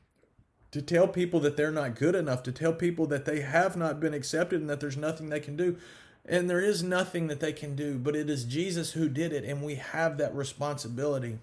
to 0.70 0.82
tell 0.82 1.08
people 1.08 1.40
that 1.40 1.56
they're 1.56 1.70
not 1.70 1.94
good 1.94 2.14
enough, 2.14 2.42
to 2.42 2.52
tell 2.52 2.74
people 2.74 3.06
that 3.06 3.24
they 3.24 3.40
have 3.40 3.74
not 3.74 3.98
been 3.98 4.12
accepted 4.12 4.60
and 4.60 4.68
that 4.68 4.80
there's 4.80 4.98
nothing 4.98 5.30
they 5.30 5.40
can 5.40 5.56
do. 5.56 5.78
And 6.26 6.50
there 6.50 6.60
is 6.60 6.82
nothing 6.82 7.28
that 7.28 7.40
they 7.40 7.54
can 7.54 7.74
do, 7.74 7.96
but 7.96 8.14
it 8.14 8.28
is 8.28 8.44
Jesus 8.44 8.92
who 8.92 9.08
did 9.08 9.32
it, 9.32 9.44
and 9.44 9.62
we 9.62 9.76
have 9.76 10.18
that 10.18 10.34
responsibility. 10.34 11.38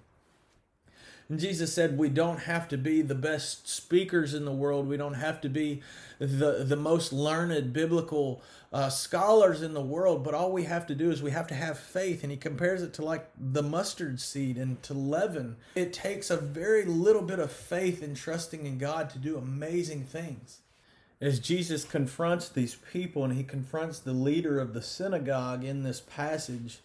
And 1.29 1.39
Jesus 1.39 1.71
said 1.71 1.97
we 1.97 2.09
don't 2.09 2.39
have 2.39 2.67
to 2.69 2.77
be 2.77 3.01
the 3.01 3.15
best 3.15 3.69
speakers 3.69 4.33
in 4.33 4.45
the 4.45 4.51
world. 4.51 4.87
We 4.87 4.97
don't 4.97 5.13
have 5.13 5.39
to 5.41 5.49
be 5.49 5.81
the, 6.17 6.65
the 6.67 6.75
most 6.75 7.13
learned 7.13 7.71
biblical 7.71 8.41
uh, 8.73 8.89
scholars 8.89 9.61
in 9.61 9.73
the 9.73 9.81
world, 9.81 10.23
but 10.23 10.33
all 10.33 10.51
we 10.51 10.63
have 10.63 10.87
to 10.87 10.95
do 10.95 11.11
is 11.11 11.21
we 11.21 11.31
have 11.31 11.47
to 11.47 11.55
have 11.55 11.77
faith. 11.77 12.23
And 12.23 12.31
he 12.31 12.37
compares 12.37 12.81
it 12.81 12.93
to 12.95 13.05
like 13.05 13.29
the 13.37 13.63
mustard 13.63 14.19
seed 14.19 14.57
and 14.57 14.81
to 14.83 14.93
leaven. 14.93 15.57
It 15.75 15.93
takes 15.93 16.29
a 16.29 16.37
very 16.37 16.85
little 16.85 17.21
bit 17.21 17.39
of 17.39 17.51
faith 17.51 18.01
in 18.01 18.15
trusting 18.15 18.65
in 18.65 18.79
God 18.79 19.09
to 19.11 19.19
do 19.19 19.37
amazing 19.37 20.05
things 20.05 20.59
as 21.21 21.39
Jesus 21.39 21.83
confronts 21.83 22.47
these 22.47 22.75
people 22.75 23.25
and 23.25 23.33
he 23.33 23.43
confronts 23.43 23.99
the 23.99 24.13
leader 24.13 24.59
of 24.59 24.73
the 24.73 24.81
synagogue 24.81 25.63
in 25.63 25.83
this 25.83 25.99
passage, 25.99 26.79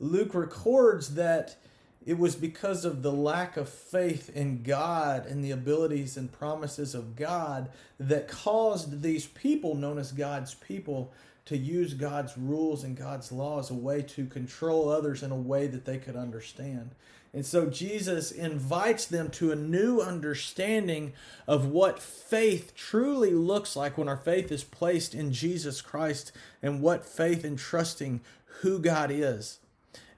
Luke 0.00 0.34
records 0.34 1.14
that 1.14 1.56
it 2.06 2.16
was 2.16 2.36
because 2.36 2.84
of 2.84 3.02
the 3.02 3.12
lack 3.12 3.56
of 3.56 3.68
faith 3.68 4.30
in 4.34 4.62
God 4.62 5.26
and 5.26 5.44
the 5.44 5.50
abilities 5.50 6.16
and 6.16 6.30
promises 6.30 6.94
of 6.94 7.16
God 7.16 7.68
that 7.98 8.28
caused 8.28 9.02
these 9.02 9.26
people, 9.26 9.74
known 9.74 9.98
as 9.98 10.12
God's 10.12 10.54
people, 10.54 11.12
to 11.46 11.56
use 11.56 11.94
God's 11.94 12.38
rules 12.38 12.84
and 12.84 12.96
God's 12.96 13.32
laws 13.32 13.70
a 13.70 13.74
way 13.74 14.02
to 14.02 14.26
control 14.26 14.88
others 14.88 15.24
in 15.24 15.32
a 15.32 15.36
way 15.36 15.66
that 15.66 15.84
they 15.84 15.98
could 15.98 16.14
understand. 16.14 16.90
And 17.34 17.44
so 17.44 17.66
Jesus 17.66 18.30
invites 18.30 19.04
them 19.04 19.28
to 19.30 19.50
a 19.50 19.56
new 19.56 20.00
understanding 20.00 21.12
of 21.46 21.66
what 21.66 22.00
faith 22.00 22.72
truly 22.76 23.32
looks 23.32 23.74
like 23.74 23.98
when 23.98 24.08
our 24.08 24.16
faith 24.16 24.52
is 24.52 24.64
placed 24.64 25.12
in 25.12 25.32
Jesus 25.32 25.80
Christ 25.80 26.30
and 26.62 26.80
what 26.80 27.04
faith 27.04 27.44
in 27.44 27.56
trusting 27.56 28.20
who 28.60 28.78
God 28.78 29.10
is. 29.10 29.58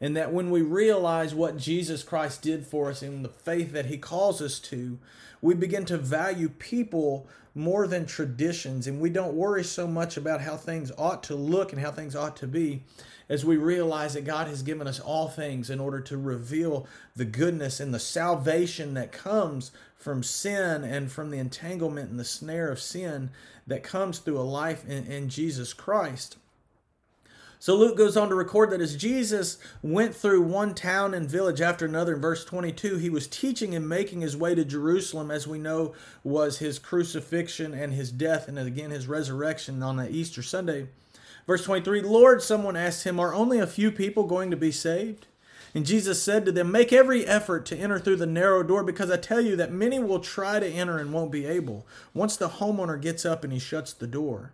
And 0.00 0.16
that 0.16 0.32
when 0.32 0.50
we 0.50 0.62
realize 0.62 1.34
what 1.34 1.56
Jesus 1.56 2.02
Christ 2.02 2.42
did 2.42 2.66
for 2.66 2.90
us 2.90 3.02
and 3.02 3.24
the 3.24 3.28
faith 3.28 3.72
that 3.72 3.86
he 3.86 3.98
calls 3.98 4.40
us 4.40 4.58
to, 4.60 4.98
we 5.40 5.54
begin 5.54 5.84
to 5.86 5.98
value 5.98 6.48
people 6.48 7.26
more 7.54 7.86
than 7.88 8.06
traditions 8.06 8.86
and 8.86 9.00
we 9.00 9.10
don't 9.10 9.34
worry 9.34 9.64
so 9.64 9.86
much 9.86 10.16
about 10.16 10.40
how 10.40 10.56
things 10.56 10.92
ought 10.96 11.24
to 11.24 11.34
look 11.34 11.72
and 11.72 11.82
how 11.82 11.90
things 11.90 12.14
ought 12.14 12.36
to 12.36 12.46
be 12.46 12.82
as 13.28 13.44
we 13.44 13.56
realize 13.56 14.14
that 14.14 14.24
God 14.24 14.46
has 14.46 14.62
given 14.62 14.86
us 14.86 15.00
all 15.00 15.28
things 15.28 15.68
in 15.68 15.80
order 15.80 16.00
to 16.00 16.16
reveal 16.16 16.86
the 17.14 17.24
goodness 17.24 17.80
and 17.80 17.92
the 17.92 17.98
salvation 17.98 18.94
that 18.94 19.12
comes 19.12 19.70
from 19.96 20.22
sin 20.22 20.84
and 20.84 21.10
from 21.10 21.30
the 21.30 21.38
entanglement 21.38 22.10
and 22.10 22.18
the 22.18 22.24
snare 22.24 22.70
of 22.70 22.80
sin 22.80 23.30
that 23.66 23.82
comes 23.82 24.18
through 24.18 24.38
a 24.38 24.42
life 24.42 24.88
in, 24.88 25.04
in 25.06 25.28
Jesus 25.28 25.72
Christ. 25.72 26.36
So 27.60 27.74
Luke 27.74 27.96
goes 27.96 28.16
on 28.16 28.28
to 28.28 28.36
record 28.36 28.70
that 28.70 28.80
as 28.80 28.96
Jesus 28.96 29.58
went 29.82 30.14
through 30.14 30.42
one 30.42 30.74
town 30.74 31.12
and 31.12 31.28
village 31.28 31.60
after 31.60 31.86
another 31.86 32.14
in 32.14 32.20
verse 32.20 32.44
22, 32.44 32.98
he 32.98 33.10
was 33.10 33.26
teaching 33.26 33.74
and 33.74 33.88
making 33.88 34.20
his 34.20 34.36
way 34.36 34.54
to 34.54 34.64
Jerusalem, 34.64 35.32
as 35.32 35.48
we 35.48 35.58
know 35.58 35.92
was 36.22 36.58
his 36.58 36.78
crucifixion 36.78 37.74
and 37.74 37.92
his 37.92 38.12
death, 38.12 38.46
and 38.46 38.58
again 38.58 38.90
his 38.90 39.08
resurrection 39.08 39.82
on 39.82 39.96
that 39.96 40.12
Easter 40.12 40.42
Sunday. 40.42 40.86
Verse 41.48 41.64
23 41.64 42.02
Lord, 42.02 42.42
someone 42.42 42.76
asked 42.76 43.04
him, 43.04 43.18
Are 43.18 43.34
only 43.34 43.58
a 43.58 43.66
few 43.66 43.90
people 43.90 44.24
going 44.24 44.52
to 44.52 44.56
be 44.56 44.70
saved? 44.70 45.26
And 45.74 45.84
Jesus 45.84 46.22
said 46.22 46.44
to 46.46 46.52
them, 46.52 46.70
Make 46.70 46.92
every 46.92 47.26
effort 47.26 47.66
to 47.66 47.76
enter 47.76 47.98
through 47.98 48.16
the 48.16 48.26
narrow 48.26 48.62
door, 48.62 48.84
because 48.84 49.10
I 49.10 49.16
tell 49.16 49.40
you 49.40 49.56
that 49.56 49.72
many 49.72 49.98
will 49.98 50.20
try 50.20 50.60
to 50.60 50.66
enter 50.66 50.98
and 50.98 51.12
won't 51.12 51.32
be 51.32 51.44
able, 51.44 51.86
once 52.14 52.36
the 52.36 52.48
homeowner 52.48 53.00
gets 53.00 53.26
up 53.26 53.42
and 53.42 53.52
he 53.52 53.58
shuts 53.58 53.92
the 53.92 54.06
door. 54.06 54.52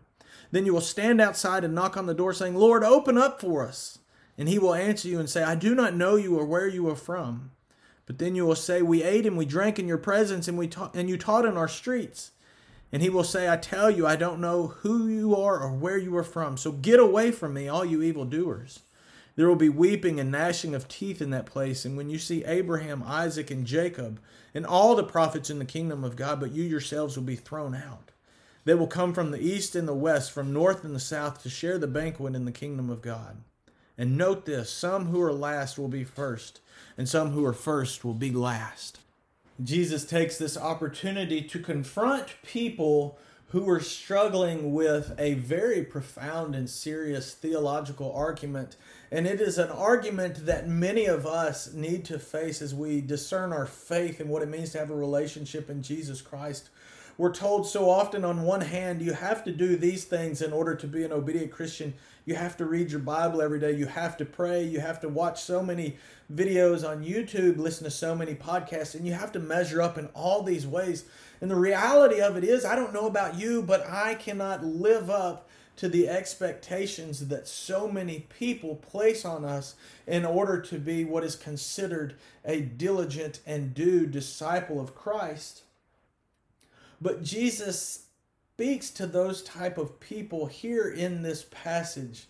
Then 0.54 0.66
you 0.66 0.72
will 0.72 0.80
stand 0.80 1.20
outside 1.20 1.64
and 1.64 1.74
knock 1.74 1.96
on 1.96 2.06
the 2.06 2.14
door, 2.14 2.32
saying, 2.32 2.54
Lord, 2.54 2.84
open 2.84 3.18
up 3.18 3.40
for 3.40 3.66
us. 3.66 3.98
And 4.38 4.48
he 4.48 4.56
will 4.56 4.72
answer 4.72 5.08
you 5.08 5.18
and 5.18 5.28
say, 5.28 5.42
I 5.42 5.56
do 5.56 5.74
not 5.74 5.96
know 5.96 6.14
you 6.14 6.38
or 6.38 6.44
where 6.44 6.68
you 6.68 6.88
are 6.90 6.94
from. 6.94 7.50
But 8.06 8.20
then 8.20 8.36
you 8.36 8.46
will 8.46 8.54
say, 8.54 8.80
We 8.80 9.02
ate 9.02 9.26
and 9.26 9.36
we 9.36 9.46
drank 9.46 9.80
in 9.80 9.88
your 9.88 9.98
presence, 9.98 10.46
and 10.46 10.56
we 10.56 10.68
taught, 10.68 10.94
and 10.94 11.08
you 11.08 11.18
taught 11.18 11.44
in 11.44 11.56
our 11.56 11.66
streets. 11.66 12.30
And 12.92 13.02
he 13.02 13.10
will 13.10 13.24
say, 13.24 13.50
I 13.50 13.56
tell 13.56 13.90
you, 13.90 14.06
I 14.06 14.14
don't 14.14 14.40
know 14.40 14.68
who 14.68 15.08
you 15.08 15.34
are 15.34 15.58
or 15.58 15.72
where 15.72 15.98
you 15.98 16.16
are 16.16 16.22
from. 16.22 16.56
So 16.56 16.70
get 16.70 17.00
away 17.00 17.32
from 17.32 17.52
me, 17.52 17.66
all 17.66 17.84
you 17.84 18.00
evildoers. 18.00 18.78
There 19.34 19.48
will 19.48 19.56
be 19.56 19.68
weeping 19.68 20.20
and 20.20 20.30
gnashing 20.30 20.72
of 20.72 20.86
teeth 20.86 21.20
in 21.20 21.30
that 21.30 21.46
place. 21.46 21.84
And 21.84 21.96
when 21.96 22.10
you 22.10 22.18
see 22.20 22.44
Abraham, 22.44 23.02
Isaac, 23.04 23.50
and 23.50 23.66
Jacob, 23.66 24.20
and 24.54 24.64
all 24.64 24.94
the 24.94 25.02
prophets 25.02 25.50
in 25.50 25.58
the 25.58 25.64
kingdom 25.64 26.04
of 26.04 26.14
God, 26.14 26.38
but 26.38 26.52
you 26.52 26.62
yourselves 26.62 27.16
will 27.16 27.24
be 27.24 27.34
thrown 27.34 27.74
out. 27.74 28.12
They 28.64 28.74
will 28.74 28.86
come 28.86 29.12
from 29.12 29.30
the 29.30 29.40
east 29.40 29.74
and 29.74 29.86
the 29.86 29.94
west, 29.94 30.32
from 30.32 30.52
north 30.52 30.84
and 30.84 30.94
the 30.94 31.00
south, 31.00 31.42
to 31.42 31.50
share 31.50 31.78
the 31.78 31.86
banquet 31.86 32.34
in 32.34 32.44
the 32.44 32.52
kingdom 32.52 32.90
of 32.90 33.02
God. 33.02 33.38
And 33.96 34.16
note 34.16 34.46
this 34.46 34.70
some 34.70 35.06
who 35.06 35.20
are 35.20 35.32
last 35.32 35.78
will 35.78 35.88
be 35.88 36.04
first, 36.04 36.60
and 36.96 37.08
some 37.08 37.30
who 37.30 37.44
are 37.44 37.52
first 37.52 38.04
will 38.04 38.14
be 38.14 38.30
last. 38.30 38.98
Jesus 39.62 40.04
takes 40.04 40.36
this 40.36 40.56
opportunity 40.56 41.40
to 41.42 41.58
confront 41.60 42.42
people 42.42 43.18
who 43.54 43.70
are 43.70 43.78
struggling 43.78 44.72
with 44.72 45.14
a 45.16 45.34
very 45.34 45.84
profound 45.84 46.56
and 46.56 46.68
serious 46.68 47.34
theological 47.34 48.12
argument. 48.12 48.74
And 49.12 49.28
it 49.28 49.40
is 49.40 49.58
an 49.58 49.68
argument 49.68 50.46
that 50.46 50.66
many 50.66 51.06
of 51.06 51.24
us 51.24 51.72
need 51.72 52.04
to 52.06 52.18
face 52.18 52.60
as 52.60 52.74
we 52.74 53.00
discern 53.00 53.52
our 53.52 53.66
faith 53.66 54.18
and 54.18 54.28
what 54.28 54.42
it 54.42 54.48
means 54.48 54.72
to 54.72 54.78
have 54.78 54.90
a 54.90 54.96
relationship 54.96 55.70
in 55.70 55.82
Jesus 55.82 56.20
Christ. 56.20 56.68
We're 57.16 57.32
told 57.32 57.66
so 57.66 57.88
often, 57.88 58.24
on 58.24 58.42
one 58.42 58.62
hand, 58.62 59.00
you 59.00 59.12
have 59.12 59.44
to 59.44 59.52
do 59.52 59.76
these 59.76 60.04
things 60.04 60.42
in 60.42 60.52
order 60.52 60.74
to 60.74 60.86
be 60.88 61.04
an 61.04 61.12
obedient 61.12 61.52
Christian. 61.52 61.94
You 62.24 62.34
have 62.34 62.56
to 62.56 62.64
read 62.64 62.90
your 62.90 63.00
Bible 63.00 63.40
every 63.40 63.60
day. 63.60 63.72
You 63.72 63.86
have 63.86 64.16
to 64.16 64.24
pray. 64.24 64.64
You 64.64 64.80
have 64.80 65.00
to 65.00 65.08
watch 65.08 65.40
so 65.40 65.62
many 65.62 65.96
videos 66.32 66.88
on 66.88 67.04
YouTube, 67.04 67.58
listen 67.58 67.84
to 67.84 67.90
so 67.90 68.16
many 68.16 68.34
podcasts, 68.34 68.96
and 68.96 69.06
you 69.06 69.12
have 69.12 69.30
to 69.32 69.38
measure 69.38 69.80
up 69.80 69.96
in 69.96 70.06
all 70.06 70.42
these 70.42 70.66
ways. 70.66 71.04
And 71.40 71.50
the 71.50 71.56
reality 71.56 72.20
of 72.20 72.36
it 72.36 72.42
is, 72.42 72.64
I 72.64 72.74
don't 72.74 72.94
know 72.94 73.06
about 73.06 73.38
you, 73.38 73.62
but 73.62 73.88
I 73.88 74.14
cannot 74.14 74.64
live 74.64 75.08
up 75.08 75.48
to 75.76 75.88
the 75.88 76.08
expectations 76.08 77.28
that 77.28 77.46
so 77.48 77.88
many 77.88 78.26
people 78.28 78.76
place 78.76 79.24
on 79.24 79.44
us 79.44 79.74
in 80.06 80.24
order 80.24 80.60
to 80.60 80.78
be 80.78 81.04
what 81.04 81.24
is 81.24 81.36
considered 81.36 82.14
a 82.44 82.60
diligent 82.60 83.40
and 83.46 83.74
due 83.74 84.06
disciple 84.06 84.80
of 84.80 84.94
Christ. 84.94 85.62
But 87.04 87.22
Jesus 87.22 88.06
speaks 88.54 88.88
to 88.92 89.06
those 89.06 89.42
type 89.42 89.76
of 89.76 90.00
people 90.00 90.46
here 90.46 90.88
in 90.88 91.20
this 91.20 91.44
passage 91.50 92.28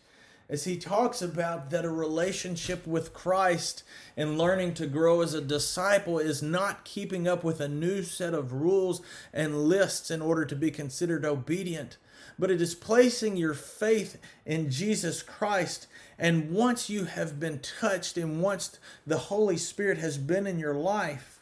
as 0.49 0.65
he 0.65 0.77
talks 0.77 1.23
about 1.23 1.71
that 1.71 1.85
a 1.85 1.91
relationship 1.91 2.85
with 2.85 3.15
Christ 3.15 3.85
and 4.17 4.37
learning 4.37 4.75
to 4.75 4.89
grow 4.89 5.21
as 5.21 5.33
a 5.33 5.41
disciple 5.41 6.19
is 6.19 6.43
not 6.43 6.85
keeping 6.85 7.29
up 7.29 7.45
with 7.45 7.61
a 7.61 7.69
new 7.69 8.03
set 8.03 8.35
of 8.35 8.53
rules 8.53 9.01
and 9.33 9.69
lists 9.69 10.11
in 10.11 10.21
order 10.21 10.45
to 10.45 10.57
be 10.57 10.73
considered 10.73 11.25
obedient, 11.25 11.97
but 12.37 12.51
it 12.51 12.61
is 12.61 12.75
placing 12.75 13.37
your 13.37 13.55
faith 13.55 14.19
in 14.45 14.71
Jesus 14.71 15.23
Christ. 15.23 15.87
And 16.19 16.51
once 16.51 16.91
you 16.91 17.05
have 17.05 17.39
been 17.39 17.61
touched 17.61 18.17
and 18.17 18.43
once 18.43 18.77
the 19.07 19.19
Holy 19.19 19.57
Spirit 19.57 19.99
has 19.99 20.19
been 20.19 20.49
in 20.49 20.59
your 20.59 20.75
life, 20.75 21.34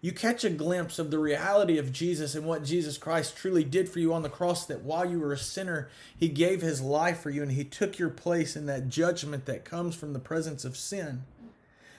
you 0.00 0.12
catch 0.12 0.44
a 0.44 0.50
glimpse 0.50 0.98
of 0.98 1.10
the 1.10 1.18
reality 1.18 1.78
of 1.78 1.92
Jesus 1.92 2.34
and 2.34 2.46
what 2.46 2.64
Jesus 2.64 2.98
Christ 2.98 3.36
truly 3.36 3.64
did 3.64 3.88
for 3.88 3.98
you 3.98 4.12
on 4.12 4.22
the 4.22 4.28
cross 4.28 4.66
that 4.66 4.82
while 4.82 5.04
you 5.04 5.18
were 5.18 5.32
a 5.32 5.38
sinner, 5.38 5.88
he 6.16 6.28
gave 6.28 6.60
his 6.60 6.80
life 6.80 7.20
for 7.20 7.30
you 7.30 7.42
and 7.42 7.52
he 7.52 7.64
took 7.64 7.98
your 7.98 8.10
place 8.10 8.56
in 8.56 8.66
that 8.66 8.88
judgment 8.88 9.46
that 9.46 9.64
comes 9.64 9.94
from 9.94 10.12
the 10.12 10.18
presence 10.18 10.64
of 10.64 10.76
sin. 10.76 11.24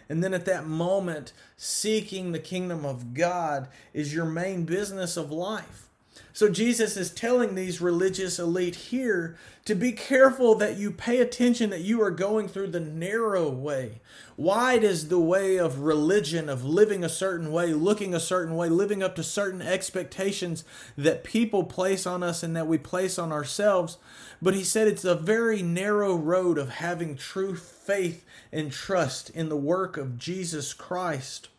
And 0.10 0.24
then 0.24 0.34
at 0.34 0.46
that 0.46 0.66
moment, 0.66 1.34
seeking 1.58 2.32
the 2.32 2.40
kingdom 2.40 2.86
of 2.86 3.14
God 3.14 3.68
is 3.94 4.14
your 4.14 4.26
main 4.26 4.64
business 4.64 5.18
of 5.18 5.32
life. 5.32 5.87
So 6.34 6.50
Jesus 6.50 6.96
is 6.98 7.12
telling 7.12 7.56
these 7.56 7.82
religious 7.82 8.38
elite 8.38 8.76
here 8.76 9.38
to 9.66 9.76
be 9.76 9.92
careful 9.92 10.56
that 10.56 10.78
you 10.78 10.92
pay 10.92 11.20
attention 11.20 11.72
that 11.72 11.82
you 11.82 12.02
are 12.02 12.12
going 12.12 12.48
through 12.48 12.68
the 12.68 12.80
narrow 12.80 13.50
way. 13.50 14.02
Wide 14.38 14.84
is 14.84 15.08
the 15.08 15.20
way 15.20 15.58
of 15.58 15.80
religion, 15.80 16.48
of 16.48 16.64
living 16.64 17.04
a 17.04 17.10
certain 17.10 17.52
way, 17.52 17.74
looking 17.74 18.14
a 18.14 18.20
certain 18.20 18.56
way, 18.56 18.70
living 18.70 19.02
up 19.02 19.16
to 19.16 19.24
certain 19.24 19.62
expectations 19.62 20.64
that 20.96 21.24
people 21.24 21.64
place 21.64 22.06
on 22.06 22.24
us 22.24 22.44
and 22.44 22.56
that 22.56 22.68
we 22.68 22.78
place 22.78 23.18
on 23.18 23.32
ourselves. 23.32 23.98
But 24.42 24.54
he 24.54 24.64
said 24.64 24.88
it's 24.88 25.04
a 25.04 25.16
very 25.16 25.62
narrow 25.64 26.16
road 26.16 26.58
of 26.58 26.70
having 26.70 27.16
true 27.16 27.56
faith 27.56 28.24
and 28.52 28.72
trust 28.72 29.30
in 29.32 29.50
the 29.50 29.58
work 29.58 29.98
of 29.98 30.18
Jesus 30.18 30.74
Christ. 30.74 31.50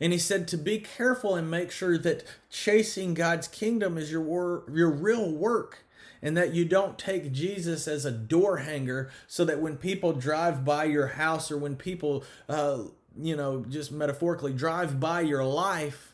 And 0.00 0.12
he 0.12 0.18
said 0.18 0.46
to 0.48 0.56
be 0.56 0.78
careful 0.78 1.34
and 1.34 1.50
make 1.50 1.70
sure 1.70 1.98
that 1.98 2.24
chasing 2.50 3.14
God's 3.14 3.48
kingdom 3.48 3.98
is 3.98 4.12
your 4.12 4.22
wor- 4.22 4.64
your 4.72 4.90
real 4.90 5.30
work 5.30 5.84
and 6.22 6.36
that 6.36 6.54
you 6.54 6.64
don't 6.64 6.98
take 6.98 7.32
Jesus 7.32 7.86
as 7.86 8.04
a 8.04 8.10
door 8.10 8.58
hanger 8.58 9.10
so 9.26 9.44
that 9.44 9.60
when 9.60 9.76
people 9.76 10.12
drive 10.12 10.64
by 10.64 10.84
your 10.84 11.08
house 11.08 11.50
or 11.50 11.56
when 11.58 11.76
people 11.76 12.24
uh, 12.48 12.78
you 13.20 13.36
know 13.36 13.64
just 13.68 13.90
metaphorically 13.92 14.52
drive 14.52 15.00
by 15.00 15.20
your 15.20 15.44
life 15.44 16.07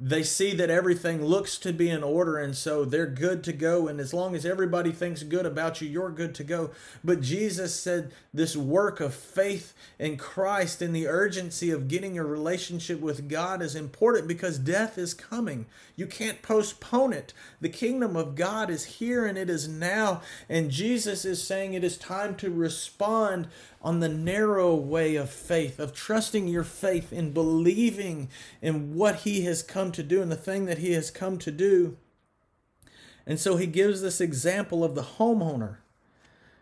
they 0.00 0.24
see 0.24 0.52
that 0.54 0.70
everything 0.70 1.24
looks 1.24 1.56
to 1.56 1.72
be 1.72 1.88
in 1.88 2.02
order 2.02 2.36
and 2.36 2.56
so 2.56 2.84
they're 2.84 3.06
good 3.06 3.44
to 3.44 3.52
go 3.52 3.86
and 3.86 4.00
as 4.00 4.12
long 4.12 4.34
as 4.34 4.44
everybody 4.44 4.90
thinks 4.90 5.22
good 5.22 5.46
about 5.46 5.80
you 5.80 5.88
you're 5.88 6.10
good 6.10 6.34
to 6.34 6.42
go. 6.42 6.70
But 7.04 7.20
jesus 7.20 7.78
said 7.78 8.12
this 8.32 8.56
work 8.56 8.98
of 9.00 9.14
faith 9.14 9.72
in 9.98 10.16
christ 10.16 10.82
and 10.82 10.94
the 10.94 11.06
urgency 11.06 11.70
of 11.70 11.86
getting 11.86 12.18
a 12.18 12.24
relationship 12.24 13.00
with 13.00 13.28
god 13.28 13.62
is 13.62 13.76
important 13.76 14.26
because 14.26 14.58
death 14.58 14.98
is 14.98 15.14
coming. 15.14 15.66
You 15.94 16.08
can't 16.08 16.42
postpone 16.42 17.12
it. 17.12 17.32
The 17.60 17.68
kingdom 17.68 18.16
of 18.16 18.34
god 18.34 18.70
is 18.70 18.84
here 18.84 19.24
and 19.24 19.38
it 19.38 19.48
is 19.48 19.68
now. 19.68 20.22
And 20.48 20.72
jesus 20.72 21.24
is 21.24 21.40
saying 21.40 21.72
it 21.72 21.84
is 21.84 21.96
time 21.96 22.34
to 22.36 22.50
respond 22.50 23.46
on 23.84 24.00
the 24.00 24.08
narrow 24.08 24.74
way 24.74 25.14
of 25.14 25.28
faith, 25.28 25.78
of 25.78 25.92
trusting 25.92 26.48
your 26.48 26.64
faith 26.64 27.12
in 27.12 27.32
believing 27.32 28.30
in 28.62 28.94
what 28.94 29.16
He 29.16 29.42
has 29.42 29.62
come 29.62 29.92
to 29.92 30.02
do 30.02 30.22
and 30.22 30.32
the 30.32 30.36
thing 30.36 30.64
that 30.64 30.78
He 30.78 30.92
has 30.92 31.10
come 31.10 31.36
to 31.38 31.50
do. 31.50 31.98
And 33.26 33.38
so 33.38 33.56
He 33.58 33.66
gives 33.66 34.00
this 34.00 34.22
example 34.22 34.82
of 34.82 34.94
the 34.94 35.02
homeowner. 35.02 35.76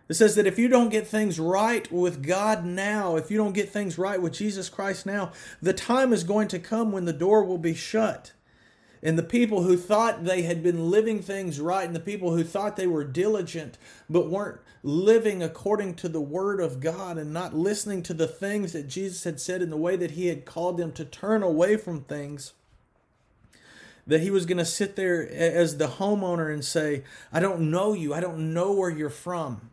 It 0.09 0.15
says 0.15 0.35
that 0.35 0.49
if 0.49 0.59
you 0.59 0.67
don't 0.67 0.91
get 0.91 1.07
things 1.07 1.39
right 1.39 1.91
with 1.93 2.27
God 2.27 2.67
now, 2.67 3.15
if 3.15 3.31
you 3.31 3.39
don't 3.39 3.55
get 3.55 3.71
things 3.71 3.97
right 3.97 4.21
with 4.21 4.33
Jesus 4.33 4.69
Christ 4.69 5.07
now, 5.07 5.31
the 5.63 5.73
time 5.73 6.13
is 6.13 6.25
going 6.25 6.49
to 6.49 6.59
come 6.59 6.91
when 6.91 7.05
the 7.05 7.13
door 7.13 7.45
will 7.45 7.57
be 7.57 7.73
shut. 7.73 8.33
And 9.01 9.17
the 9.17 9.23
people 9.23 9.63
who 9.63 9.77
thought 9.77 10.25
they 10.25 10.43
had 10.43 10.63
been 10.63 10.91
living 10.91 11.23
things 11.23 11.61
right, 11.61 11.87
and 11.87 11.95
the 11.95 12.01
people 12.01 12.37
who 12.37 12.45
thought 12.45 12.77
they 12.77 12.87
were 12.87 13.05
diligent 13.05 13.79
but 14.11 14.29
weren't 14.29 14.61
living 14.83 15.43
according 15.43 15.95
to 15.95 16.09
the 16.09 16.21
word 16.21 16.61
of 16.61 16.81
God 16.81 17.17
and 17.17 17.33
not 17.33 17.55
listening 17.55 18.03
to 18.03 18.15
the 18.15 18.27
things 18.27 18.73
that 18.73 18.89
Jesus 18.89 19.25
had 19.25 19.41
said 19.41 19.63
in 19.63 19.71
the 19.71 19.77
way 19.77 19.97
that 19.97 20.13
he 20.13 20.27
had 20.27 20.45
called 20.45 20.77
them 20.77 20.93
to 20.93 21.05
turn 21.05 21.43
away 21.43 21.77
from 21.77 22.01
things, 22.03 22.53
that 24.07 24.21
he 24.21 24.31
was 24.31 24.47
going 24.47 24.59
to 24.59 24.65
sit 24.65 24.97
there 24.97 25.29
as 25.31 25.79
the 25.79 25.87
homeowner 25.87 26.53
and 26.53 26.65
say, 26.65 27.05
I 27.33 27.39
don't 27.39 27.71
know 27.71 27.93
you. 27.93 28.13
I 28.13 28.21
don't 28.21 28.53
know 28.53 28.73
where 28.73 28.91
you're 28.91 29.11
from. 29.11 29.71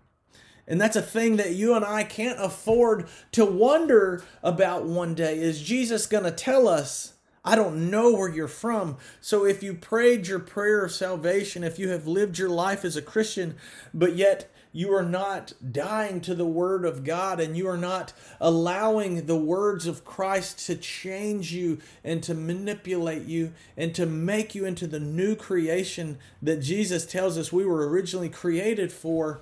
And 0.67 0.80
that's 0.80 0.95
a 0.95 1.02
thing 1.02 1.38
that 1.38 1.56
you 1.56 1.74
and 1.74 1.84
I 1.84 2.04
can't 2.04 2.39
afford 2.39 3.08
to 3.32 3.43
wonder 3.43 4.24
about 4.43 4.86
one 4.86 5.15
day. 5.15 5.39
Is 5.39 5.63
Jesus 5.63 6.06
going 6.06 6.26
to 6.26 6.32
tell 6.32 6.67
us 6.67 7.13
I 7.43 7.56
don't 7.56 7.89
know 7.89 8.12
where 8.13 8.30
you're 8.30 8.47
from. 8.47 8.97
So 9.21 9.45
if 9.45 9.63
you 9.63 9.73
prayed 9.73 10.28
your 10.28 10.39
prayer 10.39 10.84
of 10.84 10.91
salvation, 10.91 11.63
if 11.63 11.80
you 11.80 11.89
have 11.89 12.08
lived 12.08 12.38
your 12.38 12.49
life 12.49 12.84
as 12.84 12.97
a 12.97 13.02
Christian, 13.02 13.56
but 13.93 14.15
yet 14.15 14.52
you 14.71 14.93
are 14.93 15.04
not 15.04 15.54
dying 15.71 16.21
to 16.21 16.36
the 16.36 16.45
Word 16.45 16.86
of 16.86 17.04
God 17.04 17.39
and 17.39 17.58
you 17.58 17.67
are 17.67 17.78
not 17.78 18.13
allowing 18.39 19.25
the 19.25 19.36
words 19.36 19.88
of 19.88 20.06
Christ 20.06 20.65
to 20.67 20.75
change 20.75 21.52
you 21.52 21.80
and 22.04 22.21
to 22.23 22.36
manipulate 22.36 23.23
you 23.23 23.54
and 23.75 23.95
to 23.95 24.06
make 24.06 24.54
you 24.54 24.65
into 24.65 24.86
the 24.86 24.99
new 24.99 25.36
creation 25.36 26.19
that 26.41 26.62
Jesus 26.62 27.06
tells 27.06 27.38
us 27.38 27.52
we 27.52 27.65
were 27.65 27.89
originally 27.89 28.30
created 28.30 28.91
for, 28.91 29.41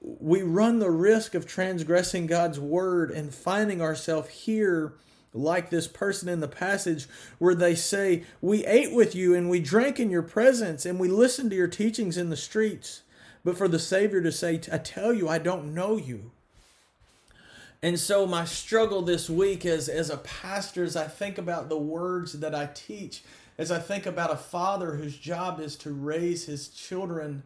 we 0.00 0.42
run 0.42 0.78
the 0.78 0.90
risk 0.90 1.34
of 1.34 1.46
transgressing 1.46 2.26
God's 2.26 2.60
Word 2.60 3.10
and 3.10 3.34
finding 3.34 3.80
ourselves 3.80 4.28
here 4.30 4.94
like 5.32 5.70
this 5.70 5.86
person 5.86 6.28
in 6.28 6.40
the 6.40 6.48
passage 6.48 7.06
where 7.38 7.54
they 7.54 7.74
say, 7.74 8.24
We 8.40 8.64
ate 8.66 8.92
with 8.92 9.14
you 9.14 9.34
and 9.34 9.48
we 9.48 9.60
drank 9.60 10.00
in 10.00 10.10
your 10.10 10.22
presence 10.22 10.84
and 10.84 10.98
we 10.98 11.08
listened 11.08 11.50
to 11.50 11.56
your 11.56 11.68
teachings 11.68 12.16
in 12.16 12.30
the 12.30 12.36
streets. 12.36 13.02
But 13.44 13.56
for 13.56 13.68
the 13.68 13.78
Savior 13.78 14.20
to 14.22 14.32
say, 14.32 14.60
I 14.70 14.78
tell 14.78 15.12
you, 15.12 15.28
I 15.28 15.38
don't 15.38 15.74
know 15.74 15.96
you. 15.96 16.30
And 17.82 17.98
so 17.98 18.26
my 18.26 18.44
struggle 18.44 19.00
this 19.00 19.30
week 19.30 19.64
as, 19.64 19.88
as 19.88 20.10
a 20.10 20.18
pastor, 20.18 20.84
as 20.84 20.96
I 20.96 21.06
think 21.06 21.38
about 21.38 21.70
the 21.70 21.78
words 21.78 22.34
that 22.34 22.54
I 22.54 22.68
teach, 22.74 23.22
as 23.56 23.70
I 23.70 23.78
think 23.78 24.04
about 24.04 24.32
a 24.32 24.36
father 24.36 24.96
whose 24.96 25.16
job 25.16 25.60
is 25.60 25.76
to 25.76 25.90
raise 25.90 26.44
his 26.44 26.68
children 26.68 27.42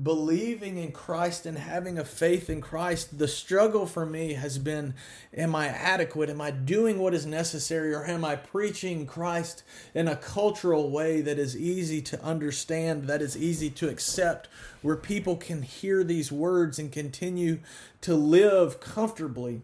believing 0.00 0.76
in 0.76 0.92
Christ 0.92 1.44
and 1.44 1.58
having 1.58 1.98
a 1.98 2.04
faith 2.04 2.48
in 2.48 2.60
Christ, 2.60 3.18
the 3.18 3.26
struggle 3.26 3.86
for 3.86 4.06
me 4.06 4.34
has 4.34 4.58
been 4.58 4.94
am 5.36 5.54
I 5.54 5.68
adequate? 5.68 6.30
Am 6.30 6.40
I 6.40 6.50
doing 6.50 6.98
what 6.98 7.14
is 7.14 7.26
necessary? 7.26 7.92
Or 7.92 8.04
am 8.04 8.24
I 8.24 8.36
preaching 8.36 9.06
Christ 9.06 9.64
in 9.94 10.06
a 10.06 10.16
cultural 10.16 10.90
way 10.90 11.20
that 11.20 11.38
is 11.38 11.56
easy 11.56 12.00
to 12.02 12.22
understand, 12.22 13.04
that 13.04 13.22
is 13.22 13.36
easy 13.36 13.70
to 13.70 13.88
accept, 13.88 14.48
where 14.82 14.96
people 14.96 15.36
can 15.36 15.62
hear 15.62 16.04
these 16.04 16.30
words 16.30 16.78
and 16.78 16.92
continue 16.92 17.58
to 18.02 18.14
live 18.14 18.80
comfortably? 18.80 19.62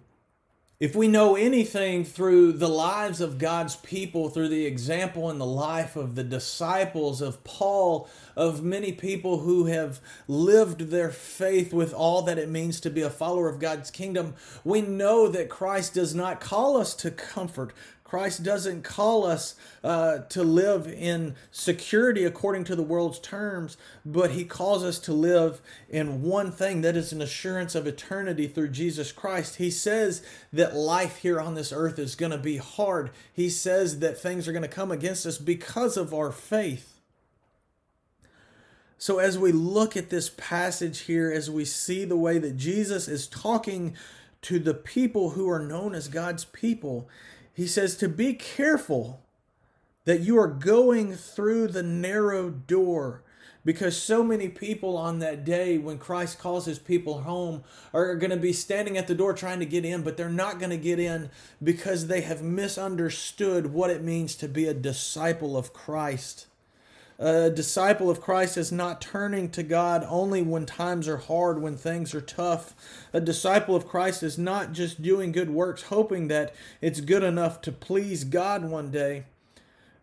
If 0.80 0.96
we 0.96 1.06
know 1.06 1.36
anything 1.36 2.04
through 2.04 2.54
the 2.54 2.68
lives 2.68 3.20
of 3.20 3.38
God's 3.38 3.76
people, 3.76 4.28
through 4.28 4.48
the 4.48 4.66
example 4.66 5.30
and 5.30 5.40
the 5.40 5.46
life 5.46 5.94
of 5.94 6.16
the 6.16 6.24
disciples 6.24 7.22
of 7.22 7.44
Paul, 7.44 8.08
of 8.34 8.64
many 8.64 8.90
people 8.90 9.38
who 9.38 9.66
have 9.66 10.00
lived 10.26 10.90
their 10.90 11.10
faith 11.10 11.72
with 11.72 11.94
all 11.94 12.22
that 12.22 12.38
it 12.38 12.48
means 12.48 12.80
to 12.80 12.90
be 12.90 13.02
a 13.02 13.10
follower 13.10 13.48
of 13.48 13.60
God's 13.60 13.92
kingdom, 13.92 14.34
we 14.64 14.82
know 14.82 15.28
that 15.28 15.48
Christ 15.48 15.94
does 15.94 16.12
not 16.12 16.40
call 16.40 16.76
us 16.76 16.92
to 16.96 17.12
comfort. 17.12 17.72
Christ 18.14 18.44
doesn't 18.44 18.84
call 18.84 19.26
us 19.26 19.56
uh, 19.82 20.18
to 20.28 20.44
live 20.44 20.86
in 20.86 21.34
security 21.50 22.22
according 22.22 22.62
to 22.62 22.76
the 22.76 22.82
world's 22.84 23.18
terms, 23.18 23.76
but 24.06 24.30
He 24.30 24.44
calls 24.44 24.84
us 24.84 25.00
to 25.00 25.12
live 25.12 25.60
in 25.88 26.22
one 26.22 26.52
thing 26.52 26.82
that 26.82 26.96
is 26.96 27.12
an 27.12 27.20
assurance 27.20 27.74
of 27.74 27.88
eternity 27.88 28.46
through 28.46 28.68
Jesus 28.68 29.10
Christ. 29.10 29.56
He 29.56 29.68
says 29.68 30.24
that 30.52 30.76
life 30.76 31.16
here 31.16 31.40
on 31.40 31.56
this 31.56 31.72
earth 31.72 31.98
is 31.98 32.14
going 32.14 32.30
to 32.30 32.38
be 32.38 32.58
hard. 32.58 33.10
He 33.32 33.50
says 33.50 33.98
that 33.98 34.16
things 34.16 34.46
are 34.46 34.52
going 34.52 34.62
to 34.62 34.68
come 34.68 34.92
against 34.92 35.26
us 35.26 35.36
because 35.36 35.96
of 35.96 36.14
our 36.14 36.30
faith. 36.30 37.00
So, 38.96 39.18
as 39.18 39.36
we 39.36 39.50
look 39.50 39.96
at 39.96 40.10
this 40.10 40.30
passage 40.36 41.00
here, 41.00 41.32
as 41.32 41.50
we 41.50 41.64
see 41.64 42.04
the 42.04 42.16
way 42.16 42.38
that 42.38 42.56
Jesus 42.56 43.08
is 43.08 43.26
talking 43.26 43.96
to 44.42 44.60
the 44.60 44.74
people 44.74 45.30
who 45.30 45.50
are 45.50 45.58
known 45.58 45.96
as 45.96 46.06
God's 46.06 46.44
people, 46.44 47.08
he 47.54 47.66
says 47.66 47.96
to 47.96 48.08
be 48.08 48.34
careful 48.34 49.22
that 50.04 50.20
you 50.20 50.38
are 50.38 50.48
going 50.48 51.14
through 51.14 51.68
the 51.68 51.82
narrow 51.82 52.50
door, 52.50 53.22
because 53.64 53.96
so 53.96 54.22
many 54.22 54.48
people 54.48 54.98
on 54.98 55.20
that 55.20 55.42
day 55.44 55.78
when 55.78 55.96
Christ 55.96 56.38
calls 56.38 56.66
his 56.66 56.78
people 56.78 57.22
home 57.22 57.64
are 57.94 58.14
going 58.16 58.30
to 58.30 58.36
be 58.36 58.52
standing 58.52 58.98
at 58.98 59.06
the 59.06 59.14
door 59.14 59.32
trying 59.32 59.60
to 59.60 59.66
get 59.66 59.86
in, 59.86 60.02
but 60.02 60.18
they're 60.18 60.28
not 60.28 60.58
going 60.58 60.68
to 60.68 60.76
get 60.76 60.98
in 60.98 61.30
because 61.62 62.06
they 62.06 62.20
have 62.20 62.42
misunderstood 62.42 63.72
what 63.72 63.88
it 63.88 64.02
means 64.02 64.34
to 64.34 64.48
be 64.48 64.66
a 64.66 64.74
disciple 64.74 65.56
of 65.56 65.72
Christ. 65.72 66.46
A 67.18 67.48
disciple 67.48 68.10
of 68.10 68.20
Christ 68.20 68.56
is 68.56 68.72
not 68.72 69.00
turning 69.00 69.48
to 69.50 69.62
God 69.62 70.04
only 70.08 70.42
when 70.42 70.66
times 70.66 71.06
are 71.06 71.18
hard, 71.18 71.62
when 71.62 71.76
things 71.76 72.12
are 72.14 72.20
tough. 72.20 72.74
A 73.12 73.20
disciple 73.20 73.76
of 73.76 73.86
Christ 73.86 74.22
is 74.24 74.36
not 74.36 74.72
just 74.72 75.00
doing 75.00 75.30
good 75.30 75.50
works, 75.50 75.82
hoping 75.82 76.26
that 76.28 76.52
it's 76.80 77.00
good 77.00 77.22
enough 77.22 77.60
to 77.62 77.72
please 77.72 78.24
God 78.24 78.64
one 78.64 78.90
day. 78.90 79.26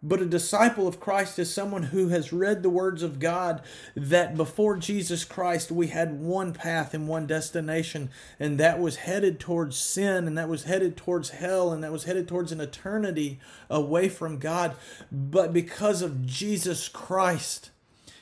But 0.04 0.22
a 0.22 0.26
disciple 0.26 0.88
of 0.88 1.00
Christ 1.00 1.38
is 1.38 1.54
someone 1.54 1.84
who 1.84 2.08
has 2.08 2.34
read 2.34 2.64
the 2.64 2.72
words 2.72 3.04
of 3.04 3.20
God 3.20 3.62
that 3.96 4.36
before 4.36 4.78
Jesus 4.78 5.24
Christ 5.24 5.72
we 5.72 5.88
had 5.88 6.20
one 6.20 6.54
path 6.54 6.96
and 6.96 7.08
one 7.08 7.28
destination, 7.28 8.10
and 8.40 8.58
that 8.58 8.80
was 8.80 8.96
headed 8.96 9.40
towards 9.40 9.78
sin, 9.78 10.26
and 10.26 10.36
that 10.40 10.50
was 10.50 10.64
headed 10.64 10.98
towards 10.98 11.30
hell, 11.30 11.72
and 11.72 11.84
that 11.84 11.92
was 11.92 12.06
headed 12.06 12.28
towards 12.28 12.52
an 12.52 12.60
eternity 12.60 13.40
away 13.70 14.10
from 14.10 14.40
God. 14.40 14.76
But 15.12 15.54
because 15.54 16.02
of 16.02 16.26
Jesus 16.26 16.88
Christ, 16.88 17.70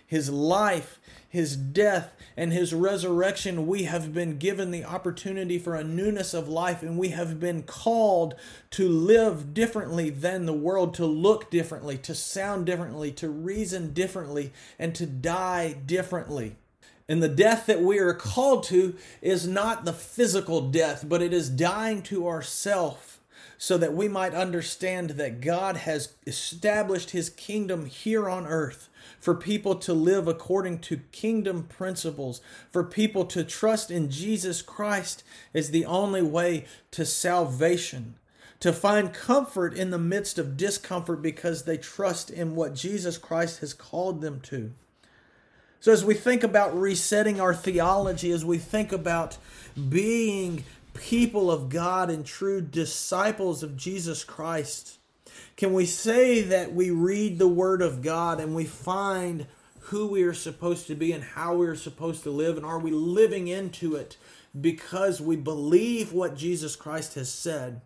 his 0.05 0.29
life, 0.29 0.99
his 1.29 1.55
death, 1.55 2.13
and 2.37 2.53
his 2.53 2.73
resurrection, 2.73 3.67
we 3.67 3.83
have 3.83 4.13
been 4.13 4.37
given 4.37 4.71
the 4.71 4.83
opportunity 4.83 5.59
for 5.59 5.75
a 5.75 5.83
newness 5.83 6.33
of 6.33 6.47
life, 6.47 6.81
and 6.83 6.97
we 6.97 7.09
have 7.09 7.39
been 7.39 7.63
called 7.63 8.35
to 8.71 8.87
live 8.87 9.53
differently 9.53 10.09
than 10.09 10.45
the 10.45 10.53
world, 10.53 10.93
to 10.95 11.05
look 11.05 11.49
differently, 11.49 11.97
to 11.97 12.15
sound 12.15 12.65
differently, 12.65 13.11
to 13.11 13.29
reason 13.29 13.93
differently, 13.93 14.51
and 14.77 14.95
to 14.95 15.05
die 15.05 15.73
differently. 15.73 16.55
And 17.07 17.23
the 17.23 17.27
death 17.27 17.65
that 17.65 17.81
we 17.81 17.97
are 17.97 18.13
called 18.13 18.63
to 18.65 18.95
is 19.21 19.47
not 19.47 19.83
the 19.83 19.93
physical 19.93 20.69
death, 20.69 21.05
but 21.07 21.23
it 21.23 21.33
is 21.33 21.49
dying 21.49 22.03
to 22.03 22.27
ourself 22.27 23.19
so 23.57 23.77
that 23.77 23.93
we 23.93 24.07
might 24.07 24.33
understand 24.33 25.11
that 25.11 25.41
God 25.41 25.75
has 25.75 26.13
established 26.25 27.09
his 27.09 27.29
kingdom 27.29 27.87
here 27.87 28.29
on 28.29 28.45
earth 28.45 28.88
for 29.19 29.35
people 29.35 29.75
to 29.75 29.93
live 29.93 30.27
according 30.27 30.79
to 30.79 31.01
kingdom 31.11 31.63
principles, 31.63 32.41
for 32.71 32.83
people 32.83 33.25
to 33.25 33.43
trust 33.43 33.89
in 33.89 34.09
Jesus 34.09 34.61
Christ 34.61 35.23
as 35.53 35.71
the 35.71 35.85
only 35.85 36.21
way 36.21 36.65
to 36.91 37.05
salvation, 37.05 38.15
to 38.59 38.73
find 38.73 39.13
comfort 39.13 39.73
in 39.73 39.89
the 39.89 39.97
midst 39.97 40.37
of 40.37 40.57
discomfort 40.57 41.21
because 41.21 41.63
they 41.63 41.77
trust 41.77 42.29
in 42.29 42.55
what 42.55 42.75
Jesus 42.75 43.17
Christ 43.17 43.59
has 43.59 43.73
called 43.73 44.21
them 44.21 44.41
to. 44.41 44.71
So, 45.81 45.93
as 45.93 46.03
we 46.03 46.13
think 46.13 46.43
about 46.43 46.77
resetting 46.77 47.39
our 47.39 47.55
theology, 47.55 48.31
as 48.31 48.43
we 48.43 48.57
think 48.57 48.91
about 48.91 49.37
being 49.87 50.65
people 50.93 51.49
of 51.49 51.69
God 51.69 52.09
and 52.09 52.25
true 52.25 52.59
disciples 52.59 53.63
of 53.63 53.77
Jesus 53.77 54.25
Christ, 54.25 54.98
can 55.59 55.73
we 55.73 55.85
say 55.85 56.41
that 56.41 56.73
we 56.73 56.89
read 56.89 57.37
the 57.37 57.45
Word 57.49 57.81
of 57.81 58.01
God 58.01 58.39
and 58.39 58.55
we 58.55 58.63
find 58.63 59.45
who 59.81 60.07
we 60.07 60.23
are 60.23 60.33
supposed 60.33 60.87
to 60.87 60.95
be 60.95 61.11
and 61.11 61.21
how 61.21 61.55
we 61.55 61.67
are 61.67 61.75
supposed 61.75 62.23
to 62.23 62.31
live? 62.31 62.55
And 62.55 62.65
are 62.65 62.79
we 62.79 62.91
living 62.91 63.49
into 63.49 63.93
it 63.93 64.15
because 64.61 65.19
we 65.19 65.35
believe 65.35 66.13
what 66.13 66.37
Jesus 66.37 66.77
Christ 66.77 67.15
has 67.15 67.29
said? 67.29 67.81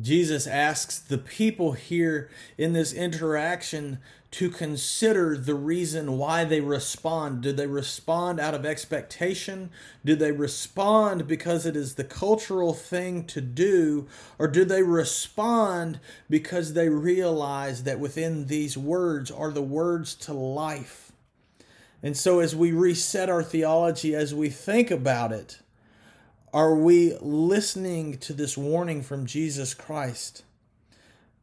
Jesus 0.00 0.46
asks 0.46 1.00
the 1.00 1.18
people 1.18 1.72
here 1.72 2.30
in 2.56 2.74
this 2.74 2.92
interaction 2.92 3.98
to 4.32 4.48
consider 4.48 5.36
the 5.36 5.56
reason 5.56 6.16
why 6.16 6.44
they 6.44 6.60
respond. 6.60 7.40
Do 7.40 7.52
they 7.52 7.66
respond 7.66 8.38
out 8.38 8.54
of 8.54 8.64
expectation? 8.64 9.70
Do 10.04 10.14
they 10.14 10.30
respond 10.30 11.26
because 11.26 11.66
it 11.66 11.74
is 11.74 11.96
the 11.96 12.04
cultural 12.04 12.72
thing 12.72 13.24
to 13.26 13.40
do? 13.40 14.06
Or 14.38 14.46
do 14.46 14.64
they 14.64 14.84
respond 14.84 15.98
because 16.28 16.74
they 16.74 16.88
realize 16.88 17.82
that 17.82 17.98
within 17.98 18.46
these 18.46 18.78
words 18.78 19.32
are 19.32 19.50
the 19.50 19.62
words 19.62 20.14
to 20.16 20.32
life? 20.32 21.10
And 22.02 22.16
so, 22.16 22.38
as 22.38 22.56
we 22.56 22.72
reset 22.72 23.28
our 23.28 23.42
theology, 23.42 24.14
as 24.14 24.34
we 24.34 24.48
think 24.48 24.90
about 24.90 25.32
it, 25.32 25.58
are 26.52 26.74
we 26.74 27.14
listening 27.20 28.16
to 28.18 28.32
this 28.32 28.56
warning 28.56 29.02
from 29.02 29.26
Jesus 29.26 29.74
Christ? 29.74 30.44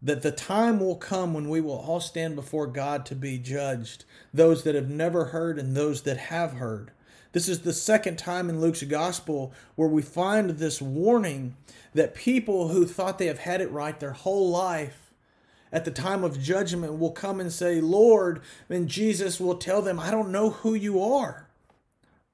That 0.07 0.21
the 0.21 0.31
time 0.31 0.79
will 0.79 0.95
come 0.95 1.33
when 1.33 1.49
we 1.49 1.59
will 1.59 1.79
all 1.79 1.99
stand 1.99 2.33
before 2.33 2.65
God 2.65 3.05
to 3.07 3.15
be 3.15 3.37
judged, 3.37 4.05
those 4.33 4.63
that 4.63 4.73
have 4.73 4.89
never 4.89 5.25
heard 5.25 5.59
and 5.59 5.75
those 5.75 6.03
that 6.03 6.15
have 6.15 6.53
heard. 6.53 6.91
This 7.33 7.49
is 7.49 7.59
the 7.59 7.73
second 7.73 8.17
time 8.17 8.49
in 8.49 8.61
Luke's 8.61 8.83
gospel 8.83 9.53
where 9.75 9.89
we 9.89 10.01
find 10.01 10.51
this 10.51 10.81
warning 10.81 11.57
that 11.93 12.15
people 12.15 12.69
who 12.69 12.85
thought 12.85 13.17
they 13.17 13.25
have 13.25 13.39
had 13.39 13.59
it 13.59 13.69
right 13.69 13.99
their 13.99 14.13
whole 14.13 14.49
life 14.49 15.11
at 15.73 15.83
the 15.83 15.91
time 15.91 16.23
of 16.23 16.41
judgment 16.41 16.97
will 16.97 17.11
come 17.11 17.41
and 17.41 17.51
say, 17.51 17.81
Lord, 17.81 18.41
and 18.69 18.87
Jesus 18.87 19.41
will 19.41 19.57
tell 19.57 19.81
them, 19.81 19.99
I 19.99 20.09
don't 20.09 20.31
know 20.31 20.51
who 20.51 20.73
you 20.73 21.03
are. 21.03 21.46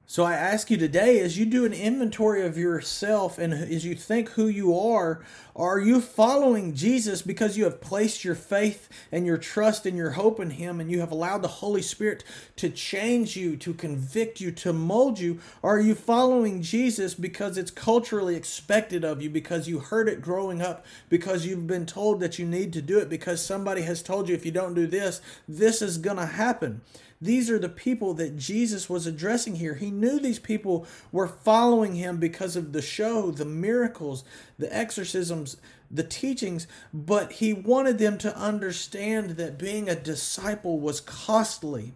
So 0.06 0.26
I 0.26 0.34
ask 0.34 0.70
you 0.70 0.76
today, 0.76 1.22
as 1.22 1.38
you 1.38 1.46
do 1.46 1.64
an 1.64 1.72
inventory 1.72 2.46
of 2.46 2.58
yourself 2.58 3.38
and 3.40 3.54
as 3.54 3.86
you 3.86 3.96
think 3.96 4.30
who 4.32 4.48
you 4.50 4.78
are, 4.78 5.24
are 5.56 5.80
you 5.80 6.02
following 6.02 6.76
Jesus 6.76 7.22
because 7.22 7.58
you 7.58 7.64
have 7.64 7.80
placed 7.80 8.26
your 8.26 8.36
faith 8.36 8.90
and 9.14 9.26
your 9.26 9.38
trust 9.38 9.86
and 9.86 9.96
your 9.96 10.12
hope 10.12 10.42
in 10.42 10.52
Him 10.52 10.82
and 10.82 10.92
you 10.92 11.00
have 11.00 11.12
allowed 11.12 11.42
the 11.42 11.48
Holy 11.48 11.82
Spirit 11.82 12.26
to 12.58 12.70
change 12.70 13.38
you, 13.38 13.56
to 13.56 13.74
convict 13.74 14.42
you, 14.42 14.52
to 14.52 14.74
mold 14.74 15.20
you? 15.20 15.40
Are 15.64 15.80
you 15.80 15.96
following 15.96 16.62
Jesus 16.62 17.14
because 17.14 17.58
it's 17.58 17.72
culturally 17.72 18.36
expected 18.36 19.06
of 19.06 19.22
you, 19.22 19.30
because 19.30 19.70
you 19.70 19.80
heard 19.80 20.10
it 20.10 20.22
growing 20.22 20.62
up, 20.62 20.86
because 21.08 21.46
you've 21.46 21.66
been 21.66 21.86
told 21.86 22.20
that 22.20 22.38
you 22.38 22.46
need 22.46 22.74
to 22.74 22.82
do 22.82 23.00
it, 23.00 23.10
because 23.10 23.44
somebody 23.44 23.84
has 23.84 24.04
told 24.04 24.28
you 24.28 24.36
if 24.36 24.46
you 24.46 24.52
don't 24.52 24.74
do 24.74 24.86
this, 24.86 25.22
this 25.48 25.82
is 25.82 25.98
going 25.98 26.18
to 26.18 26.26
happen? 26.26 26.82
These 27.24 27.50
are 27.50 27.60
the 27.60 27.70
people 27.70 28.14
that 28.16 28.38
Jesus 28.38 28.90
was 28.90 29.08
addressing 29.08 29.56
here. 29.56 29.76
He 29.76 29.92
knew 29.92 30.20
these 30.20 30.40
people 30.40 30.86
were 31.10 31.28
following 31.28 31.96
him 31.96 32.18
because 32.18 32.58
of 32.58 32.74
the 32.74 32.82
show, 32.82 33.32
the 33.32 33.46
miracles, 33.46 34.26
the 34.60 34.76
exorcisms, 34.76 35.56
the 35.90 36.04
teachings, 36.04 36.68
but 36.94 37.34
he 37.34 37.54
wanted 37.54 37.98
them 37.98 38.18
to 38.18 38.38
understand 38.38 39.32
that 39.32 39.58
being 39.58 39.88
a 39.88 39.96
disciple 39.96 40.82
was 40.82 41.00
costly 41.00 41.94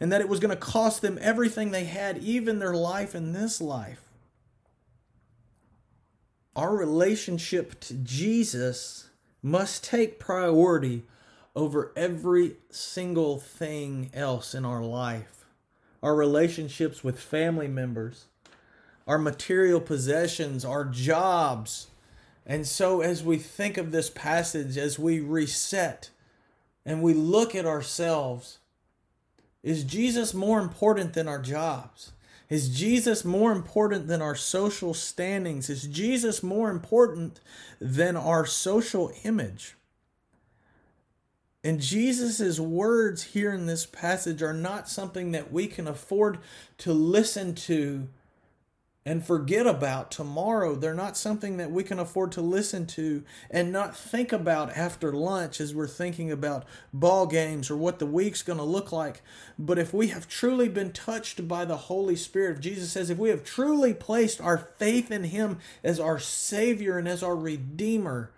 and 0.00 0.10
that 0.10 0.22
it 0.22 0.28
was 0.28 0.40
going 0.40 0.48
to 0.48 0.56
cost 0.56 1.02
them 1.02 1.18
everything 1.20 1.70
they 1.70 1.84
had, 1.84 2.16
even 2.18 2.58
their 2.60 2.74
life 2.74 3.14
in 3.14 3.34
this 3.34 3.60
life. 3.60 4.00
Our 6.56 6.74
relationship 6.74 7.78
to 7.80 7.94
Jesus 7.94 9.10
must 9.42 9.84
take 9.84 10.18
priority 10.18 11.02
over 11.54 11.92
every 11.96 12.56
single 12.70 13.38
thing 13.38 14.10
else 14.14 14.54
in 14.54 14.64
our 14.64 14.82
life 14.82 15.40
our 16.02 16.14
relationships 16.14 17.04
with 17.04 17.20
family 17.20 17.68
members, 17.68 18.24
our 19.06 19.18
material 19.18 19.80
possessions, 19.80 20.64
our 20.64 20.84
jobs. 20.84 21.88
And 22.46 22.66
so, 22.66 23.02
as 23.02 23.22
we 23.22 23.36
think 23.36 23.76
of 23.76 23.92
this 23.92 24.08
passage, 24.08 24.78
as 24.78 24.98
we 24.98 25.20
reset 25.20 26.08
and 26.86 27.02
we 27.02 27.12
look 27.12 27.54
at 27.54 27.66
ourselves, 27.66 28.60
is 29.62 29.84
Jesus 29.84 30.32
more 30.32 30.58
important 30.58 31.12
than 31.12 31.28
our 31.28 31.38
jobs? 31.38 32.12
Is 32.48 32.68
Jesus 32.68 33.24
more 33.24 33.52
important 33.52 34.08
than 34.08 34.22
our 34.22 34.34
social 34.34 34.94
standings? 34.94 35.70
Is 35.70 35.86
Jesus 35.86 36.42
more 36.42 36.70
important 36.70 37.40
than 37.78 38.16
our 38.16 38.46
social 38.46 39.12
image? 39.22 39.76
And 41.62 41.80
Jesus' 41.80 42.58
words 42.58 43.22
here 43.22 43.52
in 43.52 43.66
this 43.66 43.84
passage 43.84 44.42
are 44.42 44.54
not 44.54 44.88
something 44.88 45.32
that 45.32 45.52
we 45.52 45.66
can 45.66 45.86
afford 45.86 46.38
to 46.78 46.92
listen 46.92 47.54
to 47.54 48.08
and 49.04 49.24
forget 49.24 49.66
about 49.66 50.10
tomorrow. 50.10 50.74
They're 50.74 50.94
not 50.94 51.16
something 51.16 51.56
that 51.56 51.70
we 51.70 51.82
can 51.82 51.98
afford 51.98 52.32
to 52.32 52.42
listen 52.42 52.86
to 52.88 53.24
and 53.50 53.72
not 53.72 53.96
think 53.96 54.30
about 54.32 54.76
after 54.76 55.12
lunch 55.12 55.60
as 55.60 55.74
we're 55.74 55.88
thinking 55.88 56.30
about 56.30 56.64
ball 56.92 57.26
games 57.26 57.70
or 57.70 57.76
what 57.76 57.98
the 57.98 58.06
week's 58.06 58.42
going 58.42 58.58
to 58.58 58.64
look 58.64 58.92
like. 58.92 59.22
But 59.58 59.78
if 59.78 59.94
we 59.94 60.08
have 60.08 60.28
truly 60.28 60.68
been 60.68 60.92
touched 60.92 61.48
by 61.48 61.64
the 61.64 61.76
Holy 61.76 62.16
Spirit, 62.16 62.60
Jesus 62.60 62.92
says, 62.92 63.08
if 63.10 63.18
we 63.18 63.30
have 63.30 63.42
truly 63.42 63.94
placed 63.94 64.40
our 64.40 64.58
faith 64.58 65.10
in 65.10 65.24
Him 65.24 65.58
as 65.82 65.98
our 65.98 66.18
Savior 66.18 66.98
and 66.98 67.08
as 67.08 67.22
our 67.22 67.36
Redeemer, 67.36 68.30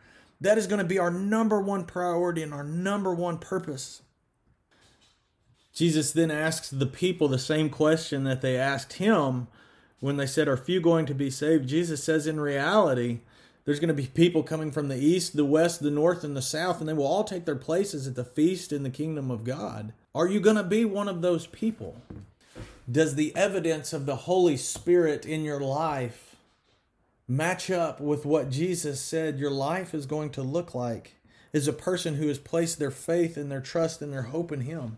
that 0.42 0.58
is 0.58 0.66
going 0.66 0.78
to 0.80 0.84
be 0.84 0.98
our 0.98 1.10
number 1.10 1.60
one 1.60 1.84
priority 1.84 2.42
and 2.42 2.52
our 2.52 2.64
number 2.64 3.14
one 3.14 3.38
purpose. 3.38 4.02
Jesus 5.72 6.12
then 6.12 6.30
asks 6.30 6.68
the 6.68 6.86
people 6.86 7.28
the 7.28 7.38
same 7.38 7.70
question 7.70 8.24
that 8.24 8.42
they 8.42 8.56
asked 8.56 8.94
him 8.94 9.46
when 10.00 10.16
they 10.16 10.26
said, 10.26 10.48
Are 10.48 10.56
few 10.56 10.80
going 10.80 11.06
to 11.06 11.14
be 11.14 11.30
saved? 11.30 11.68
Jesus 11.68 12.02
says, 12.04 12.26
In 12.26 12.40
reality, 12.40 13.20
There's 13.64 13.78
going 13.78 13.88
to 13.88 13.94
be 13.94 14.08
people 14.08 14.42
coming 14.42 14.72
from 14.72 14.88
the 14.88 14.98
east, 14.98 15.36
the 15.36 15.44
west, 15.44 15.80
the 15.80 15.90
north, 15.90 16.24
and 16.24 16.36
the 16.36 16.42
south, 16.42 16.80
and 16.80 16.88
they 16.88 16.92
will 16.92 17.06
all 17.06 17.24
take 17.24 17.44
their 17.44 17.54
places 17.56 18.08
at 18.08 18.16
the 18.16 18.24
feast 18.24 18.72
in 18.72 18.82
the 18.82 18.90
kingdom 18.90 19.30
of 19.30 19.44
God. 19.44 19.92
Are 20.14 20.26
you 20.26 20.40
going 20.40 20.56
to 20.56 20.64
be 20.64 20.84
one 20.84 21.08
of 21.08 21.22
those 21.22 21.46
people? 21.46 22.02
Does 22.90 23.14
the 23.14 23.34
evidence 23.36 23.92
of 23.92 24.04
the 24.04 24.16
Holy 24.16 24.56
Spirit 24.56 25.24
in 25.24 25.44
your 25.44 25.60
life 25.60 26.31
match 27.28 27.70
up 27.70 28.00
with 28.00 28.24
what 28.24 28.50
Jesus 28.50 29.00
said 29.00 29.38
your 29.38 29.50
life 29.50 29.94
is 29.94 30.06
going 30.06 30.30
to 30.30 30.42
look 30.42 30.74
like? 30.74 31.16
Is 31.52 31.68
a 31.68 31.72
person 31.72 32.14
who 32.14 32.28
has 32.28 32.38
placed 32.38 32.78
their 32.78 32.90
faith 32.90 33.36
and 33.36 33.50
their 33.50 33.60
trust 33.60 34.00
and 34.00 34.12
their 34.12 34.22
hope 34.22 34.52
in 34.52 34.62
Him. 34.62 34.96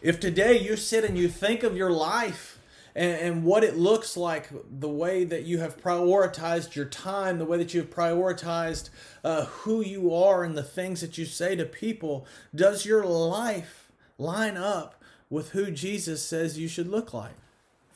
If 0.00 0.18
today 0.18 0.58
you 0.58 0.76
sit 0.76 1.04
and 1.04 1.18
you 1.18 1.28
think 1.28 1.62
of 1.62 1.76
your 1.76 1.90
life 1.90 2.58
and, 2.94 3.20
and, 3.20 3.44
what 3.44 3.62
it 3.62 3.76
looks 3.76 4.16
like, 4.16 4.48
the 4.70 4.88
way 4.88 5.24
that 5.24 5.44
you 5.44 5.58
have 5.58 5.80
prioritized 5.80 6.74
your 6.74 6.86
time, 6.86 7.38
the 7.38 7.44
way 7.44 7.58
that 7.58 7.74
you 7.74 7.80
have 7.80 7.90
prioritized 7.90 8.88
uh, 9.22 9.44
who 9.44 9.82
you 9.82 10.14
are 10.14 10.42
and 10.42 10.56
the 10.56 10.62
things 10.62 11.02
that 11.02 11.18
you 11.18 11.26
say 11.26 11.54
to 11.54 11.64
people, 11.66 12.26
does 12.54 12.86
your 12.86 13.04
life 13.04 13.92
line 14.18 14.56
up 14.56 15.00
with 15.28 15.50
who 15.50 15.70
Jesus 15.70 16.22
says 16.24 16.58
you 16.58 16.66
should 16.66 16.88
look 16.88 17.14
like? 17.14 17.34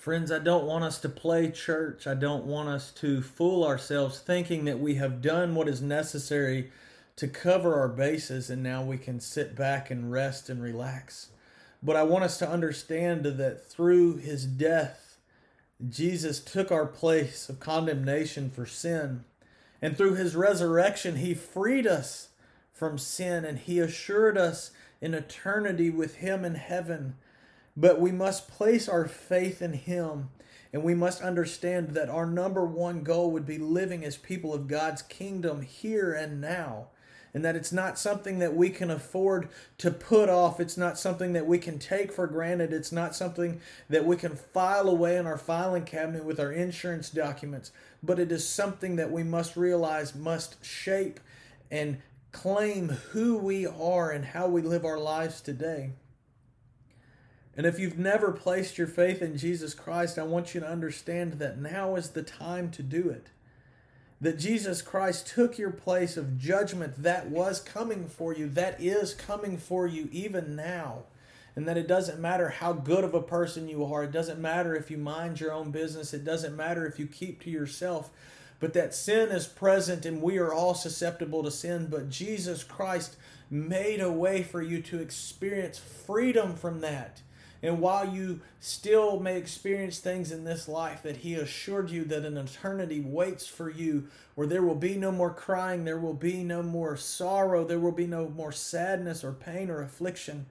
Friends, 0.05 0.31
I 0.31 0.39
don't 0.39 0.67
want 0.67 0.85
us 0.85 0.99
to 0.99 1.09
play 1.09 1.51
church. 1.51 2.07
I 2.07 2.13
don't 2.13 2.45
want 2.45 2.69
us 2.69 2.91
to 2.97 3.23
fool 3.23 3.65
ourselves 3.65 4.19
thinking 4.19 4.67
that 4.67 4.79
we 4.79 4.97
have 4.97 5.23
done 5.23 5.55
what 5.55 5.67
is 5.67 5.81
necessary 5.81 6.71
to 7.17 7.27
cover 7.27 7.81
our 7.81 7.89
bases 7.89 8.51
and 8.51 8.63
now 8.63 8.83
we 8.83 8.99
can 8.99 9.19
sit 9.19 9.57
back 9.57 9.91
and 9.91 10.13
rest 10.13 10.51
and 10.51 10.63
relax. 10.63 11.29
But 11.83 11.97
I 11.97 12.03
want 12.03 12.23
us 12.23 12.37
to 12.41 12.47
understand 12.47 13.25
that 13.25 13.67
through 13.67 14.19
his 14.19 14.45
death, 14.45 15.17
Jesus 15.89 16.39
took 16.39 16.71
our 16.71 16.85
place 16.85 17.49
of 17.49 17.59
condemnation 17.59 18.51
for 18.51 18.67
sin. 18.67 19.25
And 19.81 19.97
through 19.97 20.17
his 20.17 20.37
resurrection, 20.37 21.17
he 21.17 21.33
freed 21.33 21.87
us 21.87 22.29
from 22.75 22.99
sin 22.99 23.47
and 23.47 23.59
he 23.59 23.79
assured 23.79 24.37
us 24.37 24.71
in 25.01 25.15
eternity 25.15 25.89
with 25.89 26.17
him 26.17 26.45
in 26.45 26.57
heaven. 26.57 27.15
But 27.77 28.01
we 28.01 28.13
must 28.13 28.49
place 28.49 28.89
our 28.89 29.07
faith 29.07 29.61
in 29.61 29.73
him 29.73 30.31
and 30.73 30.83
we 30.83 30.95
must 30.95 31.23
understand 31.23 31.91
that 31.91 32.09
our 32.09 32.27
number 32.27 32.65
one 32.65 33.03
goal 33.03 33.31
would 33.31 33.47
be 33.47 33.59
living 33.59 34.05
as 34.05 34.17
people 34.17 34.53
of 34.53 34.67
God's 34.67 35.03
kingdom 35.03 35.63
here 35.63 36.13
and 36.13 36.41
now 36.41 36.89
and 37.35 37.45
that 37.45 37.57
it's 37.57 37.73
not 37.73 37.99
something 37.99 38.39
that 38.39 38.55
we 38.55 38.71
can 38.71 38.91
afford 38.91 39.49
to 39.79 39.91
put 39.91 40.29
off. 40.29 40.61
It's 40.61 40.77
not 40.77 40.97
something 40.99 41.33
that 41.33 41.47
we 41.47 41.59
can 41.59 41.81
take 41.81 42.13
for 42.13 42.29
granted. 42.29 42.73
It's 42.73 42.93
not 42.93 43.17
something 43.17 43.61
that 43.89 44.05
we 44.05 44.17
can 44.17 44.37
file 44.37 44.89
away 44.89 45.17
in 45.17 45.27
our 45.27 45.37
filing 45.37 45.85
cabinet 45.85 46.25
with 46.25 46.39
our 46.39 46.53
insurance 46.53 47.11
documents, 47.11 47.73
but 48.03 48.21
it 48.21 48.31
is 48.31 48.49
something 48.49 48.95
that 48.97 49.11
we 49.11 49.25
must 49.25 49.57
realize 49.57 50.15
must 50.15 50.65
shape 50.65 51.19
and 51.73 52.01
claim 52.31 52.89
who 52.89 53.37
we 53.37 53.67
are 53.67 54.13
and 54.13 54.27
how 54.27 54.47
we 54.47 54.63
live 54.63 54.85
our 54.85 54.99
lives 54.99 55.41
today. 55.41 55.91
And 57.57 57.67
if 57.67 57.79
you've 57.79 57.99
never 57.99 58.33
placed 58.33 58.79
your 58.79 58.87
faith 58.87 59.23
in 59.23 59.39
Jesus 59.39 59.75
Christ, 59.75 60.19
I 60.19 60.25
want 60.25 60.55
you 60.55 60.61
to 60.61 60.69
understand 60.69 61.35
that 61.35 61.59
now 61.59 61.95
is 61.97 62.11
the 62.11 62.23
time 62.23 62.71
to 62.73 62.83
do 62.83 63.09
it 63.09 63.29
that 64.25 64.39
Jesus 64.39 64.81
Christ 64.81 65.27
took 65.27 65.59
your 65.59 65.71
place 65.71 66.17
of 66.17 66.39
judgment 66.39 67.03
that 67.03 67.29
was 67.29 67.61
coming 67.61 68.09
for 68.09 68.35
you, 68.35 68.49
that 68.49 68.81
is 68.81 69.13
coming 69.13 69.59
for 69.59 69.87
you 69.87 70.09
even 70.13 70.57
now. 70.57 71.03
And 71.57 71.69
that 71.69 71.77
it 71.77 71.87
doesn't 71.87 72.19
matter 72.19 72.49
how 72.49 72.73
good 72.73 73.05
of 73.05 73.15
a 73.15 73.23
person 73.23 73.69
you 73.69 73.85
are, 73.85 74.03
it 74.03 74.11
doesn't 74.11 74.41
matter 74.41 74.75
if 74.75 74.91
you 74.91 74.99
mind 74.99 75.39
your 75.39 75.53
own 75.53 75.71
business, 75.71 76.13
it 76.13 76.25
doesn't 76.25 76.57
matter 76.57 76.85
if 76.87 76.99
you 76.99 77.07
keep 77.07 77.43
to 77.45 77.51
yourself, 77.51 78.11
but 78.59 78.73
that 78.73 78.95
sin 78.95 79.29
is 79.29 79.47
present 79.47 80.05
and 80.05 80.21
we 80.21 80.39
are 80.39 80.53
all 80.53 80.75
susceptible 80.75 81.45
to 81.45 81.51
sin. 81.51 81.87
But 81.89 82.11
Jesus 82.11 82.65
Christ 82.65 83.17
made 83.51 84.01
a 84.01 84.11
way 84.11 84.43
for 84.43 84.63
you 84.63 84.81
to 84.83 85.01
experience 85.01 85.79
freedom 85.79 86.57
from 86.57 86.81
that. 86.81 87.21
And 87.65 87.81
while 87.81 88.07
you 88.07 88.43
still 88.61 89.19
may 89.19 89.39
experience 89.39 89.99
things 89.99 90.31
in 90.31 90.45
this 90.45 90.69
life, 90.69 91.03
that 91.03 91.17
He 91.17 91.35
assured 91.35 91.89
you 91.89 92.05
that 92.05 92.27
an 92.27 92.37
eternity 92.37 93.01
waits 93.01 93.47
for 93.47 93.71
you 93.71 94.09
where 94.35 94.47
there 94.47 94.63
will 94.63 94.75
be 94.75 94.97
no 94.97 95.11
more 95.11 95.33
crying, 95.33 95.87
there 95.87 95.99
will 95.99 96.13
be 96.13 96.45
no 96.45 96.63
more 96.63 96.95
sorrow, 96.95 97.65
there 97.65 97.79
will 97.79 97.91
be 97.91 98.07
no 98.07 98.29
more 98.29 98.53
sadness 98.53 99.25
or 99.25 99.33
pain 99.33 99.71
or 99.71 99.81
affliction. 99.81 100.45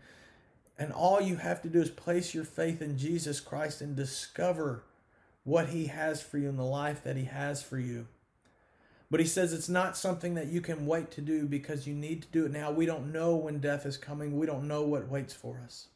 And 0.76 0.91
all 0.91 1.21
you 1.21 1.36
have 1.36 1.62
to 1.62 1.69
do 1.69 1.82
is 1.82 1.91
place 1.91 2.34
your 2.34 2.45
faith 2.45 2.82
in 2.82 2.97
Jesus 2.97 3.39
Christ 3.39 3.80
and 3.80 3.95
discover 3.95 4.84
what 5.43 5.69
He 5.69 5.86
has 5.88 6.19
for 6.19 6.39
you 6.39 6.49
in 6.49 6.58
the 6.58 6.65
life 6.65 7.04
that 7.04 7.15
He 7.15 7.26
has 7.26 7.62
for 7.62 7.78
you. 7.78 8.08
But 9.12 9.19
he 9.19 9.28
says 9.28 9.54
it's 9.54 9.69
not 9.69 9.95
something 9.95 10.34
that 10.34 10.47
you 10.47 10.62
can 10.62 10.88
wait 10.88 11.12
to 11.12 11.21
do 11.21 11.45
because 11.45 11.86
you 11.86 11.93
need 11.93 12.23
to 12.23 12.28
do 12.30 12.47
it 12.47 12.52
now. 12.52 12.71
We 12.71 12.88
don't 12.88 13.13
know 13.13 13.36
when 13.36 13.60
death 13.60 13.86
is 13.86 13.97
coming. 13.97 14.36
We 14.39 14.47
don't 14.47 14.67
know 14.67 14.82
what 14.82 15.08
waits 15.08 15.36
for 15.36 15.62
us. 15.63 15.89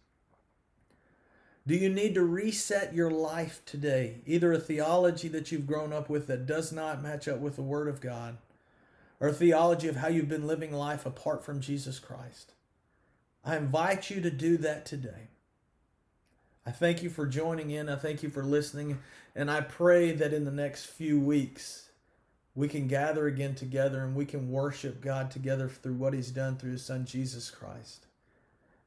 Do 1.67 1.75
you 1.75 1.89
need 1.89 2.13
to 2.13 2.23
reset 2.23 2.93
your 2.93 3.11
life 3.11 3.61
today? 3.65 4.21
Either 4.25 4.53
a 4.53 4.57
theology 4.57 5.27
that 5.27 5.51
you've 5.51 5.67
grown 5.67 5.91
up 5.91 6.09
with 6.09 6.27
that 6.27 6.45
does 6.45 6.71
not 6.71 7.03
match 7.03 7.27
up 7.27 7.39
with 7.39 7.57
the 7.57 7.61
Word 7.61 7.89
of 7.89 7.99
God, 7.99 8.37
or 9.19 9.27
a 9.27 9.33
theology 9.33 9.89
of 9.89 9.97
how 9.97 10.07
you've 10.07 10.29
been 10.29 10.47
living 10.47 10.71
life 10.71 11.05
apart 11.05 11.43
from 11.43 11.59
Jesus 11.59 11.99
Christ. 11.99 12.53
I 13.43 13.57
invite 13.57 14.09
you 14.09 14.21
to 14.21 14.31
do 14.31 14.55
that 14.57 14.85
today. 14.85 15.27
I 16.65 16.71
thank 16.71 17.03
you 17.03 17.09
for 17.09 17.25
joining 17.25 17.69
in. 17.71 17.89
I 17.89 17.97
thank 17.97 18.23
you 18.23 18.29
for 18.29 18.43
listening. 18.43 18.99
And 19.35 19.51
I 19.51 19.59
pray 19.59 20.13
that 20.13 20.33
in 20.33 20.45
the 20.45 20.51
next 20.51 20.85
few 20.85 21.19
weeks, 21.19 21.89
we 22.55 22.69
can 22.69 22.87
gather 22.87 23.27
again 23.27 23.55
together 23.55 24.03
and 24.03 24.15
we 24.15 24.25
can 24.25 24.51
worship 24.51 25.01
God 25.01 25.31
together 25.31 25.67
through 25.67 25.95
what 25.95 26.13
He's 26.13 26.31
done 26.31 26.55
through 26.55 26.71
His 26.71 26.85
Son, 26.85 27.05
Jesus 27.05 27.51
Christ. 27.51 28.06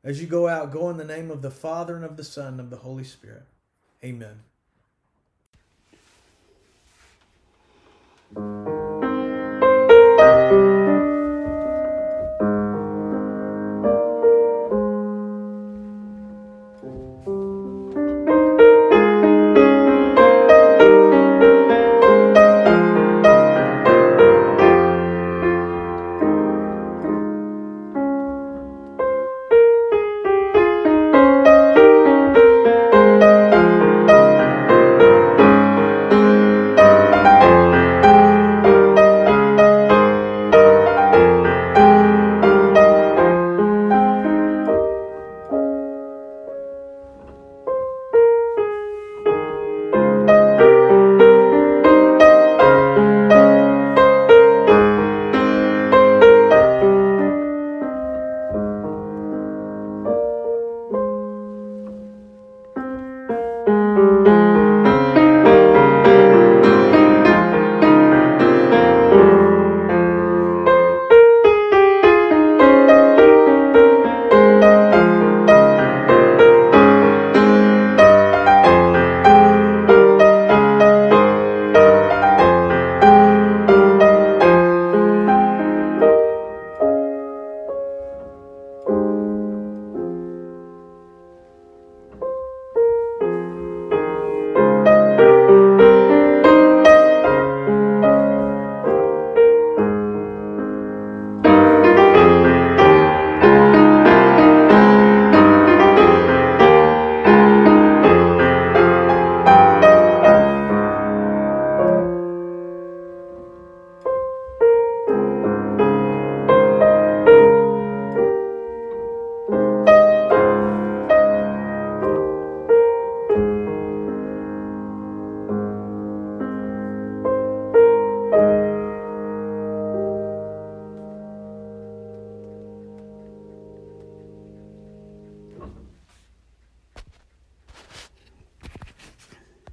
As 0.02 0.20
you 0.20 0.26
go 0.26 0.48
out, 0.48 0.72
go 0.72 0.88
in 0.88 0.96
the 0.96 1.04
name 1.04 1.30
of 1.30 1.42
the 1.42 1.50
Father 1.50 1.94
and 1.96 2.04
of 2.04 2.16
the 2.16 2.24
Son 2.24 2.54
and 2.54 2.60
of 2.60 2.70
the 2.70 2.78
Holy 2.78 3.04
Spirit. 3.04 3.44
Amen. 4.02 4.40